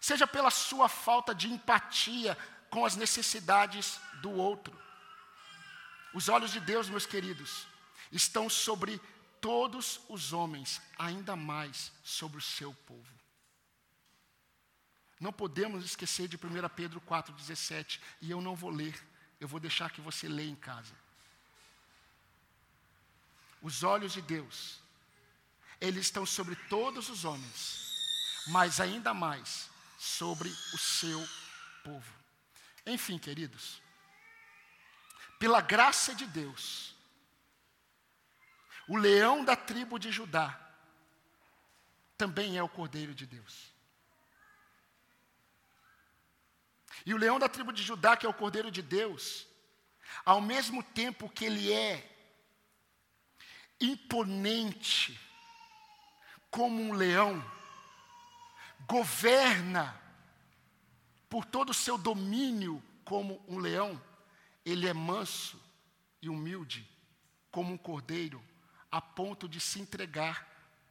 seja 0.00 0.26
pela 0.26 0.50
sua 0.50 0.88
falta 0.88 1.34
de 1.34 1.50
empatia 1.50 2.36
com 2.68 2.84
as 2.84 2.96
necessidades 2.96 4.00
do 4.20 4.30
outro. 4.30 4.76
Os 6.12 6.28
olhos 6.28 6.52
de 6.52 6.60
Deus, 6.60 6.88
meus 6.88 7.06
queridos, 7.06 7.66
estão 8.12 8.48
sobre 8.48 9.00
todos 9.40 10.00
os 10.08 10.32
homens, 10.32 10.80
ainda 10.98 11.36
mais 11.36 11.92
sobre 12.02 12.38
o 12.38 12.42
seu 12.42 12.72
povo. 12.86 13.13
Não 15.24 15.32
podemos 15.32 15.82
esquecer 15.86 16.28
de 16.28 16.36
1 16.36 16.68
Pedro 16.76 17.00
4,17, 17.00 17.98
e 18.20 18.30
eu 18.30 18.42
não 18.42 18.54
vou 18.54 18.68
ler, 18.68 18.94
eu 19.40 19.48
vou 19.48 19.58
deixar 19.58 19.90
que 19.90 20.02
você 20.02 20.28
leia 20.28 20.50
em 20.50 20.54
casa. 20.54 20.94
Os 23.62 23.82
olhos 23.82 24.12
de 24.12 24.20
Deus, 24.20 24.82
eles 25.80 26.04
estão 26.04 26.26
sobre 26.26 26.54
todos 26.68 27.08
os 27.08 27.24
homens, 27.24 28.44
mas 28.48 28.80
ainda 28.80 29.14
mais 29.14 29.70
sobre 29.98 30.50
o 30.74 30.76
seu 30.76 31.26
povo. 31.82 32.12
Enfim, 32.84 33.16
queridos, 33.16 33.80
pela 35.38 35.62
graça 35.62 36.14
de 36.14 36.26
Deus, 36.26 36.94
o 38.86 38.98
leão 38.98 39.42
da 39.42 39.56
tribo 39.56 39.98
de 39.98 40.12
Judá 40.12 40.60
também 42.18 42.58
é 42.58 42.62
o 42.62 42.68
Cordeiro 42.68 43.14
de 43.14 43.24
Deus. 43.24 43.73
E 47.06 47.12
o 47.12 47.18
leão 47.18 47.38
da 47.38 47.48
tribo 47.48 47.72
de 47.72 47.82
Judá, 47.82 48.16
que 48.16 48.24
é 48.24 48.28
o 48.28 48.34
Cordeiro 48.34 48.70
de 48.70 48.80
Deus, 48.80 49.46
ao 50.24 50.40
mesmo 50.40 50.82
tempo 50.82 51.28
que 51.28 51.44
ele 51.44 51.72
é 51.72 52.10
imponente 53.80 55.20
como 56.50 56.82
um 56.82 56.92
leão, 56.92 57.44
governa 58.86 60.00
por 61.28 61.44
todo 61.44 61.70
o 61.70 61.74
seu 61.74 61.98
domínio 61.98 62.82
como 63.04 63.44
um 63.48 63.58
leão, 63.58 64.00
ele 64.64 64.86
é 64.86 64.94
manso 64.94 65.60
e 66.22 66.28
humilde 66.28 66.88
como 67.50 67.74
um 67.74 67.78
cordeiro, 67.78 68.42
a 68.90 69.00
ponto 69.00 69.48
de 69.48 69.60
se 69.60 69.80
entregar 69.80 70.48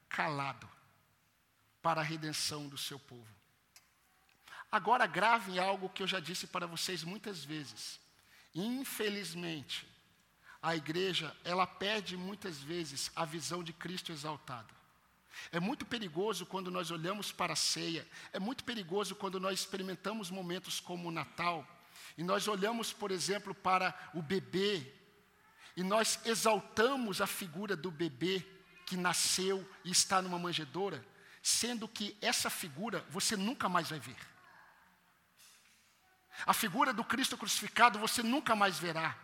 calado 0.08 0.70
para 1.82 2.02
a 2.02 2.04
redenção 2.04 2.68
do 2.68 2.78
seu 2.78 3.00
povo. 3.00 3.43
Agora, 4.74 5.06
grave 5.06 5.60
algo 5.60 5.88
que 5.88 6.02
eu 6.02 6.08
já 6.08 6.20
disse 6.20 6.48
para 6.48 6.66
vocês 6.66 7.04
muitas 7.04 7.46
vezes. 7.46 8.00
Infelizmente, 8.56 9.88
a 10.60 10.76
igreja, 10.76 11.32
ela 11.44 11.68
perde 11.68 12.18
muitas 12.18 12.58
vezes 12.58 13.12
a 13.16 13.24
visão 13.24 13.64
de 13.64 13.72
Cristo 13.72 14.12
exaltado. 14.12 14.74
É 15.52 15.60
muito 15.60 15.86
perigoso 15.86 16.44
quando 16.44 16.72
nós 16.72 16.90
olhamos 16.90 17.32
para 17.32 17.54
a 17.54 17.56
ceia, 17.56 18.08
é 18.32 18.40
muito 18.40 18.64
perigoso 18.64 19.14
quando 19.14 19.40
nós 19.40 19.60
experimentamos 19.60 20.32
momentos 20.32 20.80
como 20.80 21.08
o 21.08 21.12
Natal, 21.12 21.68
e 22.18 22.24
nós 22.24 22.48
olhamos, 22.48 22.92
por 22.92 23.12
exemplo, 23.12 23.54
para 23.54 23.94
o 24.12 24.24
bebê, 24.24 24.92
e 25.78 25.84
nós 25.84 26.20
exaltamos 26.26 27.22
a 27.22 27.28
figura 27.28 27.76
do 27.76 27.92
bebê 27.92 28.44
que 28.88 28.98
nasceu 28.98 29.64
e 29.86 29.92
está 29.92 30.20
numa 30.20 30.40
manjedoura, 30.40 31.06
sendo 31.44 31.88
que 31.88 32.18
essa 32.20 32.50
figura 32.50 33.06
você 33.12 33.38
nunca 33.38 33.70
mais 33.70 33.92
vai 33.92 34.00
ver. 34.00 34.33
A 36.46 36.54
figura 36.54 36.92
do 36.92 37.04
Cristo 37.04 37.38
crucificado 37.38 38.00
você 38.00 38.24
nunca 38.24 38.56
mais 38.56 38.78
verá. 38.78 39.16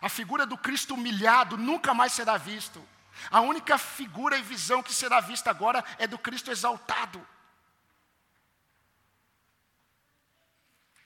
A 0.00 0.08
figura 0.08 0.46
do 0.46 0.56
Cristo 0.56 0.94
humilhado 0.94 1.56
nunca 1.56 1.92
mais 1.92 2.12
será 2.12 2.36
visto. 2.36 2.82
A 3.30 3.40
única 3.40 3.78
figura 3.78 4.36
e 4.36 4.42
visão 4.42 4.82
que 4.82 4.92
será 4.92 5.20
vista 5.20 5.50
agora 5.50 5.84
é 5.98 6.06
do 6.06 6.18
Cristo 6.18 6.50
exaltado. 6.50 7.24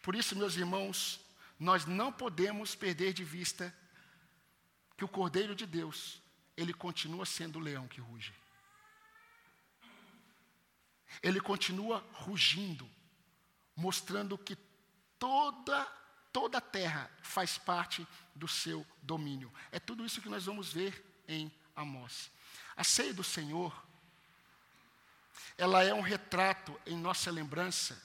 Por 0.03 0.15
isso, 0.15 0.37
meus 0.37 0.57
irmãos, 0.57 1.21
nós 1.59 1.85
não 1.85 2.11
podemos 2.13 2.75
perder 2.75 3.13
de 3.13 3.25
vista 3.25 3.75
que 4.97 5.05
o 5.05 5.09
Cordeiro 5.09 5.55
de 5.55 5.67
Deus, 5.67 6.23
ele 6.57 6.73
continua 6.73 7.27
sendo 7.27 7.59
o 7.59 7.63
leão 7.63 7.87
que 7.87 8.01
ruge. 8.01 8.33
Ele 11.23 11.41
continua 11.41 12.05
rugindo, 12.13 12.89
mostrando 13.77 14.39
que 14.39 14.57
toda 15.19 15.99
toda 16.33 16.59
a 16.59 16.61
terra 16.61 17.11
faz 17.23 17.59
parte 17.59 18.07
do 18.35 18.47
seu 18.47 18.87
domínio. 19.03 19.53
É 19.73 19.81
tudo 19.81 20.05
isso 20.05 20.21
que 20.21 20.29
nós 20.29 20.45
vamos 20.45 20.73
ver 20.73 21.05
em 21.27 21.53
Amós. 21.75 22.31
A 22.77 22.85
ceia 22.85 23.13
do 23.13 23.25
Senhor, 23.25 23.75
ela 25.57 25.83
é 25.83 25.93
um 25.93 26.01
retrato 26.01 26.79
em 26.87 26.97
nossa 26.97 27.31
lembrança 27.31 28.01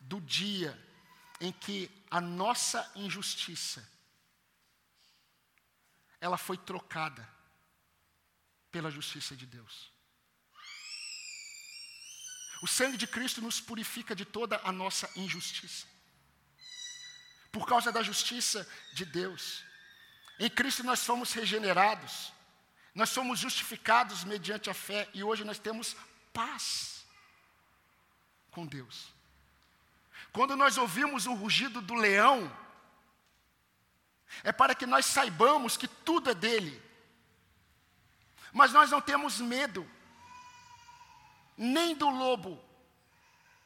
do 0.00 0.20
dia 0.20 0.76
em 1.40 1.52
que 1.52 1.90
a 2.10 2.20
nossa 2.20 2.90
injustiça 2.96 3.88
ela 6.20 6.36
foi 6.36 6.58
trocada 6.58 7.28
pela 8.72 8.90
justiça 8.90 9.36
de 9.36 9.46
Deus. 9.46 9.92
O 12.60 12.66
sangue 12.66 12.96
de 12.96 13.06
Cristo 13.06 13.40
nos 13.40 13.60
purifica 13.60 14.16
de 14.16 14.24
toda 14.24 14.60
a 14.64 14.72
nossa 14.72 15.08
injustiça 15.14 15.86
por 17.58 17.66
causa 17.66 17.90
da 17.90 18.04
justiça 18.04 18.64
de 18.92 19.04
Deus. 19.04 19.64
Em 20.38 20.48
Cristo 20.48 20.84
nós 20.84 21.04
fomos 21.04 21.32
regenerados, 21.32 22.32
nós 22.94 23.08
somos 23.08 23.40
justificados 23.40 24.22
mediante 24.22 24.70
a 24.70 24.74
fé 24.74 25.08
e 25.12 25.24
hoje 25.24 25.42
nós 25.42 25.58
temos 25.58 25.96
paz 26.32 27.04
com 28.52 28.64
Deus. 28.64 29.12
Quando 30.32 30.54
nós 30.54 30.78
ouvimos 30.78 31.26
o 31.26 31.34
rugido 31.34 31.80
do 31.80 31.94
leão, 31.94 32.56
é 34.44 34.52
para 34.52 34.72
que 34.72 34.86
nós 34.86 35.04
saibamos 35.04 35.76
que 35.76 35.88
tudo 35.88 36.30
é 36.30 36.34
dele. 36.34 36.80
Mas 38.52 38.72
nós 38.72 38.92
não 38.92 39.00
temos 39.00 39.40
medo, 39.40 39.84
nem 41.56 41.96
do 41.96 42.08
lobo, 42.08 42.62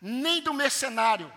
nem 0.00 0.40
do 0.40 0.54
mercenário, 0.54 1.30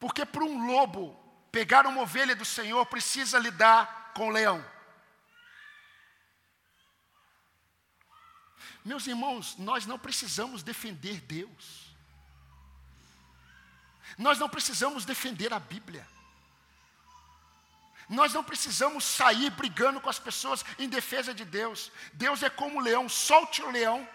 porque 0.00 0.26
para 0.26 0.42
um 0.42 0.66
lobo 0.66 1.24
Pegar 1.56 1.86
uma 1.86 2.02
ovelha 2.02 2.36
do 2.36 2.44
Senhor 2.44 2.84
precisa 2.84 3.38
lidar 3.38 4.12
com 4.14 4.28
o 4.28 4.30
leão. 4.30 4.62
Meus 8.84 9.06
irmãos, 9.06 9.56
nós 9.56 9.86
não 9.86 9.98
precisamos 9.98 10.62
defender 10.62 11.18
Deus. 11.22 11.96
Nós 14.18 14.38
não 14.38 14.50
precisamos 14.50 15.06
defender 15.06 15.50
a 15.54 15.58
Bíblia. 15.58 16.06
Nós 18.06 18.34
não 18.34 18.44
precisamos 18.44 19.02
sair 19.02 19.48
brigando 19.48 19.98
com 19.98 20.10
as 20.10 20.18
pessoas 20.18 20.62
em 20.78 20.90
defesa 20.90 21.32
de 21.32 21.46
Deus. 21.46 21.90
Deus 22.12 22.42
é 22.42 22.50
como 22.50 22.80
o 22.80 22.82
leão, 22.82 23.08
solte 23.08 23.62
o 23.62 23.70
leão. 23.70 24.06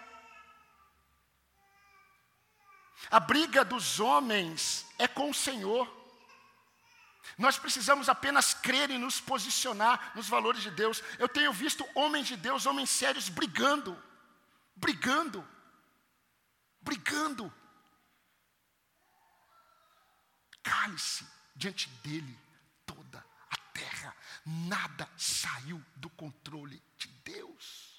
A 3.10 3.18
briga 3.18 3.64
dos 3.64 3.98
homens 3.98 4.86
é 4.96 5.08
com 5.08 5.28
o 5.28 5.34
Senhor. 5.34 6.01
Nós 7.38 7.58
precisamos 7.58 8.08
apenas 8.08 8.52
crer 8.54 8.90
e 8.90 8.98
nos 8.98 9.20
posicionar 9.20 10.12
nos 10.14 10.28
valores 10.28 10.62
de 10.62 10.70
Deus. 10.70 11.02
Eu 11.18 11.28
tenho 11.28 11.52
visto 11.52 11.86
homens 11.94 12.26
de 12.26 12.36
Deus, 12.36 12.66
homens 12.66 12.90
sérios, 12.90 13.28
brigando, 13.28 14.00
brigando, 14.74 15.46
brigando. 16.80 17.52
Cale-se 20.62 21.26
diante 21.54 21.88
dele 22.04 22.38
toda 22.86 23.24
a 23.50 23.56
terra, 23.72 24.16
nada 24.44 25.08
saiu 25.16 25.82
do 25.96 26.10
controle 26.10 26.82
de 26.96 27.08
Deus. 27.24 27.91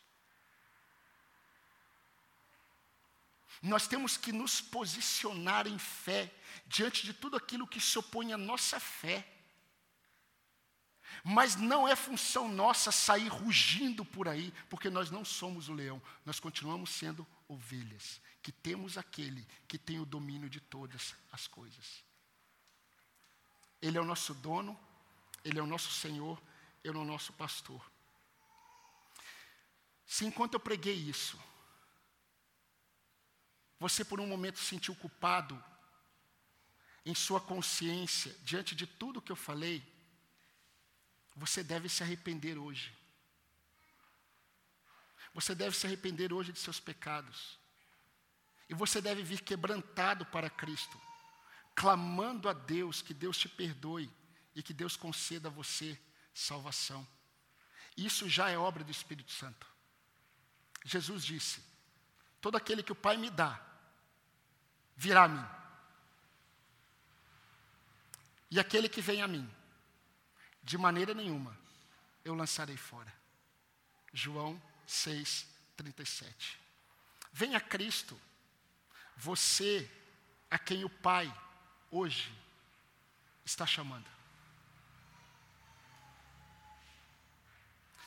Nós 3.63 3.87
temos 3.87 4.17
que 4.17 4.33
nos 4.33 4.59
posicionar 4.59 5.67
em 5.67 5.79
fé 5.79 6.29
diante 6.67 7.05
de 7.05 7.13
tudo 7.13 7.37
aquilo 7.37 7.65
que 7.65 7.79
se 7.79 7.97
opõe 7.97 8.33
à 8.33 8.37
nossa 8.37 8.77
fé. 8.77 9.25
Mas 11.23 11.55
não 11.55 11.87
é 11.87 11.95
função 11.95 12.49
nossa 12.49 12.91
sair 12.91 13.29
rugindo 13.29 14.03
por 14.03 14.27
aí, 14.27 14.53
porque 14.69 14.89
nós 14.89 15.09
não 15.09 15.23
somos 15.23 15.69
o 15.69 15.73
leão, 15.73 16.01
nós 16.25 16.41
continuamos 16.41 16.89
sendo 16.89 17.25
ovelhas, 17.47 18.19
que 18.41 18.51
temos 18.51 18.97
aquele 18.97 19.47
que 19.65 19.77
tem 19.77 19.97
o 19.97 20.05
domínio 20.05 20.49
de 20.49 20.59
todas 20.59 21.15
as 21.31 21.47
coisas. 21.47 22.03
Ele 23.81 23.97
é 23.97 24.01
o 24.01 24.05
nosso 24.05 24.33
dono, 24.33 24.77
ele 25.45 25.57
é 25.57 25.61
o 25.61 25.67
nosso 25.67 25.91
Senhor, 25.91 26.41
ele 26.83 26.97
é 26.97 26.99
o 26.99 27.05
nosso 27.05 27.31
pastor. 27.31 27.81
Se 30.05 30.25
enquanto 30.25 30.55
eu 30.55 30.59
preguei 30.59 30.95
isso, 30.95 31.39
você 33.83 34.05
por 34.05 34.21
um 34.21 34.25
momento 34.25 34.59
se 34.59 34.63
sentiu 34.63 34.95
culpado 34.95 35.61
em 37.05 37.13
sua 37.13 37.41
consciência, 37.41 38.33
diante 38.41 38.73
de 38.73 38.87
tudo 38.87 39.21
que 39.21 39.29
eu 39.29 39.35
falei, 39.35 39.83
você 41.35 41.61
deve 41.61 41.89
se 41.89 42.01
arrepender 42.01 42.57
hoje. 42.57 42.95
Você 45.33 45.53
deve 45.53 45.75
se 45.75 45.85
arrepender 45.85 46.31
hoje 46.31 46.53
de 46.53 46.59
seus 46.59 46.79
pecados. 46.79 47.59
E 48.69 48.73
você 48.73 49.01
deve 49.01 49.21
vir 49.21 49.41
quebrantado 49.41 50.25
para 50.27 50.49
Cristo, 50.49 50.97
clamando 51.75 52.47
a 52.47 52.53
Deus 52.53 53.01
que 53.01 53.13
Deus 53.13 53.37
te 53.37 53.49
perdoe 53.49 54.09
e 54.55 54.63
que 54.63 54.73
Deus 54.73 54.95
conceda 54.95 55.49
a 55.49 55.51
você 55.51 55.99
salvação. 56.33 57.05
Isso 57.97 58.29
já 58.29 58.49
é 58.49 58.57
obra 58.57 58.81
do 58.81 58.91
Espírito 58.91 59.33
Santo. 59.33 59.67
Jesus 60.85 61.25
disse: 61.25 61.61
Todo 62.39 62.55
aquele 62.55 62.81
que 62.81 62.93
o 62.93 62.95
Pai 62.95 63.17
me 63.17 63.29
dá, 63.29 63.72
virá 65.03 65.23
a 65.23 65.27
mim. 65.27 65.45
E 68.49 68.57
aquele 68.57 68.87
que 68.87 69.01
vem 69.01 69.21
a 69.21 69.27
mim, 69.27 69.49
de 70.63 70.77
maneira 70.77 71.13
nenhuma 71.13 71.57
eu 72.23 72.33
lançarei 72.33 72.77
fora. 72.77 73.13
João 74.13 74.61
6, 74.87 75.45
37. 75.75 76.57
Venha 77.33 77.59
Cristo, 77.59 78.19
você 79.17 79.91
a 80.49 80.57
quem 80.57 80.85
o 80.85 80.89
Pai 80.89 81.27
hoje 81.91 82.31
está 83.43 83.65
chamando. 83.65 84.09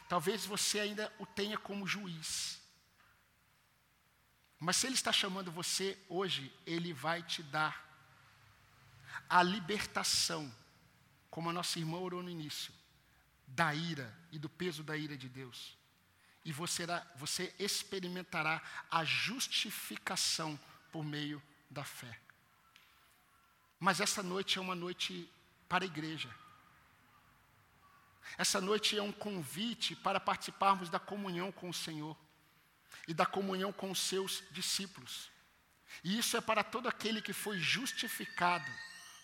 Talvez 0.09 0.47
você 0.47 0.80
ainda 0.80 1.12
o 1.18 1.26
tenha 1.26 1.59
como 1.59 1.86
juiz. 1.86 2.59
Mas 4.67 4.79
se 4.79 4.89
Ele 4.89 4.97
está 4.97 5.12
chamando 5.12 5.53
você 5.53 5.97
hoje, 6.09 6.53
Ele 6.67 6.93
vai 6.93 7.23
te 7.23 7.41
dar 7.41 7.87
a 9.29 9.41
libertação, 9.41 10.53
como 11.31 11.49
a 11.49 11.53
nossa 11.53 11.79
irmã 11.79 11.99
orou 11.99 12.21
no 12.21 12.29
início, 12.29 12.73
da 13.47 13.73
ira 13.73 14.12
e 14.33 14.41
do 14.41 14.49
peso 14.49 14.83
da 14.83 14.97
ira 14.97 15.17
de 15.17 15.29
Deus. 15.29 15.79
E 16.45 16.51
você, 16.51 16.85
você 17.14 17.55
experimentará 17.61 18.61
a 18.91 19.05
justificação 19.05 20.59
por 20.91 21.05
meio 21.05 21.41
da 21.71 21.85
fé. 21.85 22.19
Mas 23.79 24.01
essa 24.01 24.21
noite 24.21 24.59
é 24.59 24.61
uma 24.61 24.75
noite 24.75 25.31
para 25.69 25.85
a 25.85 25.87
igreja. 25.87 26.35
Essa 28.37 28.61
noite 28.61 28.99
é 28.99 29.03
um 29.03 29.12
convite 29.12 29.95
para 29.95 30.19
participarmos 30.19 30.91
da 30.91 30.99
comunhão 30.99 31.53
com 31.53 31.69
o 31.69 31.75
Senhor 31.75 32.17
e 33.07 33.15
da 33.15 33.25
comunhão 33.25 33.73
com 33.73 33.91
os 33.91 34.01
seus 34.01 34.43
discípulos. 34.51 35.31
E 36.03 36.19
isso 36.19 36.37
é 36.37 36.41
para 36.41 36.65
todo 36.65 36.89
aquele 36.89 37.23
que 37.23 37.33
foi 37.33 37.59
justificado 37.59 38.71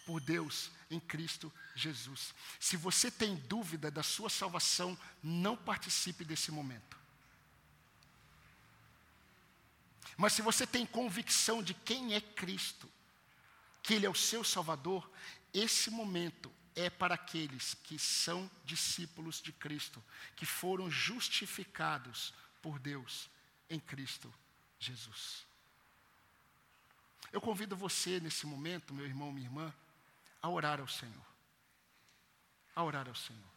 por 0.06 0.20
Deus 0.20 0.70
em 0.90 1.00
Cristo 1.00 1.52
Jesus. 1.74 2.34
Se 2.58 2.76
você 2.76 3.10
tem 3.10 3.36
dúvida 3.36 3.90
da 3.90 4.02
sua 4.02 4.30
salvação, 4.30 4.98
não 5.22 5.56
participe 5.56 6.24
desse 6.24 6.50
momento. 6.50 6.96
Mas 10.16 10.34
se 10.34 10.42
você 10.42 10.66
tem 10.66 10.84
convicção 10.84 11.62
de 11.62 11.74
quem 11.74 12.14
é 12.14 12.20
Cristo, 12.20 12.88
que 13.82 13.94
Ele 13.94 14.06
é 14.06 14.10
o 14.10 14.14
seu 14.14 14.44
Salvador, 14.44 15.10
esse 15.52 15.90
momento 15.90 16.52
é 16.74 16.88
para 16.88 17.14
aqueles 17.14 17.74
que 17.74 17.98
são 17.98 18.50
discípulos 18.64 19.40
de 19.40 19.52
Cristo, 19.52 20.02
que 20.36 20.46
foram 20.46 20.90
justificados 20.90 22.32
por 22.60 22.78
Deus 22.78 23.28
em 23.72 23.80
Cristo 23.80 24.32
Jesus. 24.78 25.46
Eu 27.32 27.40
convido 27.40 27.74
você 27.74 28.20
nesse 28.20 28.46
momento, 28.46 28.92
meu 28.92 29.06
irmão, 29.06 29.32
minha 29.32 29.46
irmã, 29.46 29.72
a 30.40 30.48
orar 30.48 30.80
ao 30.80 30.88
Senhor. 30.88 31.26
A 32.76 32.84
orar 32.84 33.08
ao 33.08 33.14
Senhor. 33.14 33.51